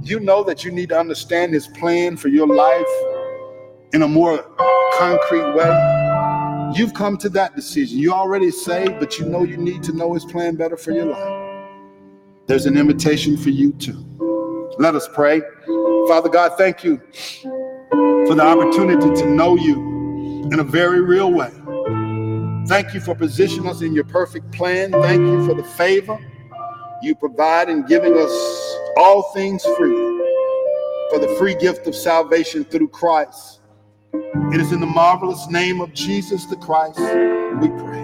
You 0.01 0.19
know 0.19 0.43
that 0.43 0.63
you 0.63 0.71
need 0.71 0.89
to 0.89 0.99
understand 0.99 1.53
His 1.53 1.67
plan 1.67 2.17
for 2.17 2.27
your 2.27 2.47
life 2.47 2.85
in 3.93 4.01
a 4.01 4.07
more 4.07 4.43
concrete 4.97 5.53
way. 5.53 6.73
You've 6.75 6.93
come 6.93 7.17
to 7.17 7.29
that 7.29 7.55
decision. 7.55 7.97
You 7.99 8.13
already 8.13 8.51
saved, 8.51 8.99
but 8.99 9.17
you 9.17 9.25
know 9.25 9.43
you 9.43 9.57
need 9.57 9.83
to 9.83 9.93
know 9.93 10.13
His 10.13 10.25
plan 10.25 10.55
better 10.55 10.77
for 10.77 10.91
your 10.91 11.05
life. 11.05 11.37
There's 12.47 12.65
an 12.65 12.77
invitation 12.77 13.37
for 13.37 13.49
you 13.49 13.73
too. 13.73 14.03
Let 14.79 14.95
us 14.95 15.07
pray. 15.13 15.41
Father 16.07 16.29
God, 16.29 16.53
thank 16.57 16.83
you 16.83 17.01
for 17.91 18.35
the 18.35 18.43
opportunity 18.43 19.21
to 19.21 19.27
know 19.27 19.55
you 19.55 20.47
in 20.51 20.59
a 20.59 20.63
very 20.63 21.01
real 21.01 21.31
way. 21.31 21.51
Thank 22.67 22.93
you 22.93 22.99
for 22.99 23.15
positioning 23.15 23.69
us 23.69 23.81
in 23.81 23.93
your 23.93 24.03
perfect 24.03 24.51
plan. 24.51 24.91
Thank 24.91 25.21
you 25.21 25.45
for 25.45 25.53
the 25.53 25.63
favor 25.63 26.19
you 27.01 27.15
provide 27.15 27.69
in 27.69 27.85
giving 27.85 28.13
us 28.17 28.77
all 28.97 29.31
things 29.33 29.63
free 29.77 29.95
for 31.09 31.19
the 31.19 31.33
free 31.39 31.55
gift 31.55 31.87
of 31.87 31.95
salvation 31.95 32.65
through 32.65 32.89
Christ. 32.89 33.61
It 34.13 34.59
is 34.59 34.73
in 34.73 34.81
the 34.81 34.85
marvelous 34.85 35.49
name 35.49 35.79
of 35.79 35.93
Jesus 35.93 36.45
the 36.47 36.57
Christ 36.57 36.99
we 36.99 37.69
pray. 37.69 38.03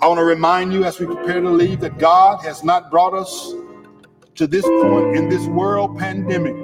I 0.00 0.08
want 0.08 0.18
to 0.18 0.24
remind 0.24 0.72
you 0.72 0.82
as 0.82 0.98
we 0.98 1.06
prepare 1.06 1.40
to 1.40 1.50
leave 1.50 1.78
that 1.80 1.98
God 1.98 2.42
has 2.42 2.64
not 2.64 2.90
brought 2.90 3.14
us 3.14 3.54
to 4.34 4.48
this 4.48 4.64
point 4.64 5.16
in 5.16 5.28
this 5.28 5.46
world 5.46 5.96
pandemic 5.98 6.56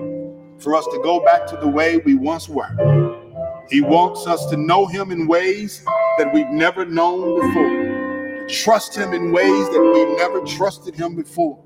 for 0.61 0.75
us 0.75 0.85
to 0.87 1.01
go 1.05 1.25
back 1.25 1.47
to 1.47 1.57
the 1.59 1.69
way 1.69 1.99
we 1.99 2.17
once 2.17 2.49
were. 2.49 3.28
He 3.71 3.83
wants 3.83 4.27
us 4.27 4.47
to 4.47 4.57
know 4.57 4.87
Him 4.87 5.11
in 5.11 5.27
ways 5.27 5.85
that 6.17 6.33
we've 6.33 6.49
never 6.49 6.85
known 6.85 7.41
before, 7.41 8.47
to 8.47 8.55
trust 8.55 8.97
Him 8.97 9.13
in 9.13 9.31
ways 9.31 9.69
that 9.71 9.93
we've 9.95 10.17
never 10.17 10.41
trusted 10.41 10.95
Him 10.95 11.15
before, 11.15 11.63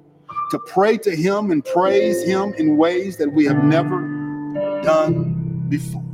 to 0.51 0.59
pray 0.67 0.99
to 0.99 1.15
Him 1.15 1.53
and 1.53 1.65
praise 1.65 2.25
Him 2.25 2.55
in 2.55 2.77
ways 2.77 3.17
that 3.19 3.33
we 3.33 3.45
have 3.45 3.63
never 3.63 4.01
done 4.83 5.65
before. 5.69 6.05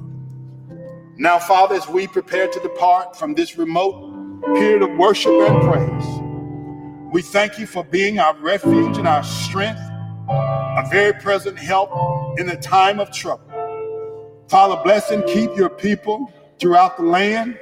Now, 1.17 1.39
Father, 1.39 1.75
as 1.75 1.89
we 1.89 2.07
prepare 2.07 2.49
to 2.49 2.61
depart 2.61 3.17
from 3.17 3.35
this 3.35 3.57
remote 3.57 4.43
period 4.55 4.83
of 4.83 4.91
worship 4.99 5.33
and 5.33 5.61
praise, 5.63 7.13
we 7.13 7.23
thank 7.23 7.59
you 7.59 7.67
for 7.67 7.83
being 7.83 8.19
our 8.19 8.37
refuge 8.37 8.99
and 8.99 9.09
our 9.09 9.25
strength, 9.25 9.81
a 10.29 10.87
very 10.91 11.15
present 11.15 11.59
help 11.59 11.91
in 12.39 12.47
the 12.47 12.57
time 12.57 13.01
of 13.01 13.11
trouble. 13.11 13.48
Father, 14.49 14.81
bless 14.83 15.11
and 15.11 15.25
keep 15.27 15.57
your 15.57 15.69
people 15.69 16.33
throughout 16.59 16.97
the 16.97 17.03
land. 17.03 17.59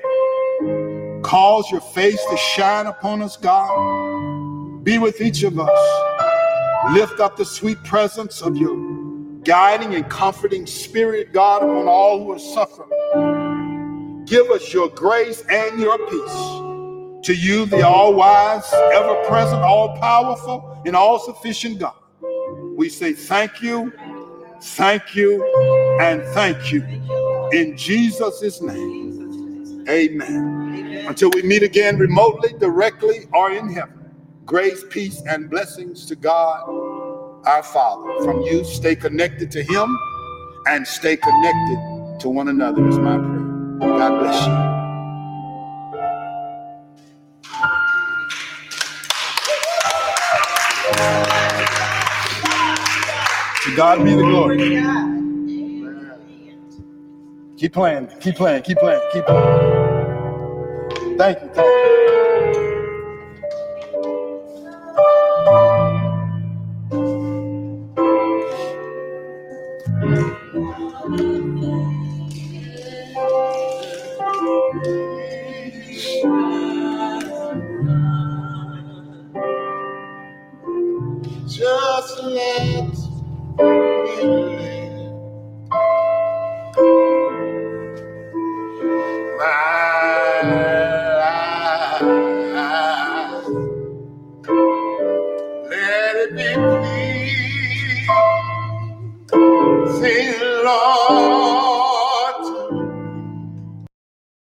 Cause 1.22 1.70
your 1.70 1.80
face 1.80 2.24
to 2.30 2.36
shine 2.36 2.86
upon 2.86 3.22
us, 3.22 3.36
God. 3.36 4.84
Be 4.84 4.98
with 4.98 5.20
each 5.20 5.42
of 5.42 5.58
us. 5.58 6.92
Lift 6.92 7.20
up 7.20 7.36
the 7.36 7.44
sweet 7.44 7.82
presence 7.84 8.42
of 8.42 8.56
your 8.56 8.76
guiding 9.42 9.94
and 9.94 10.08
comforting 10.08 10.66
spirit, 10.66 11.32
God, 11.32 11.62
upon 11.62 11.88
all 11.88 12.24
who 12.24 12.32
are 12.32 12.38
suffering. 12.38 12.90
Give 14.26 14.50
us 14.50 14.72
your 14.72 14.88
grace 14.88 15.42
and 15.50 15.80
your 15.80 15.98
peace. 16.08 16.62
To 17.26 17.34
you, 17.34 17.66
the 17.66 17.84
all 17.86 18.14
wise, 18.14 18.72
ever 18.92 19.24
present, 19.26 19.62
all 19.62 19.98
powerful, 19.98 20.80
and 20.86 20.94
all 20.94 21.18
sufficient 21.18 21.80
God, 21.80 21.94
we 22.76 22.88
say 22.88 23.12
thank 23.12 23.60
you 23.60 23.92
Thank 24.60 25.14
you 25.14 25.85
and 26.00 26.22
thank 26.34 26.72
you. 26.72 26.82
In 27.52 27.76
Jesus' 27.76 28.60
name, 28.60 29.84
amen. 29.88 31.06
Until 31.06 31.30
we 31.30 31.42
meet 31.42 31.62
again 31.62 31.98
remotely, 31.98 32.52
directly, 32.58 33.26
or 33.32 33.52
in 33.52 33.68
heaven, 33.68 34.14
grace, 34.44 34.84
peace, 34.90 35.22
and 35.28 35.48
blessings 35.48 36.06
to 36.06 36.16
God 36.16 36.68
our 37.46 37.62
Father. 37.62 38.24
From 38.24 38.42
you, 38.42 38.64
stay 38.64 38.96
connected 38.96 39.50
to 39.52 39.62
Him 39.62 39.96
and 40.66 40.86
stay 40.86 41.16
connected 41.16 42.18
to 42.20 42.28
one 42.28 42.48
another, 42.48 42.86
is 42.88 42.98
my 42.98 43.16
prayer. 43.18 43.40
God 43.80 44.18
bless 44.20 44.46
you. 44.46 44.66
To 53.70 53.76
God 53.76 54.04
be 54.04 54.14
the 54.14 54.22
glory. 54.22 55.25
Keep 57.56 57.72
playing, 57.72 58.08
keep 58.20 58.36
playing, 58.36 58.62
keep 58.64 58.76
playing, 58.76 59.00
keep 59.14 59.24
playing. 59.24 61.16
Thank 61.16 61.40
you, 61.40 61.48
thank 61.54 61.66
you. 61.66 61.85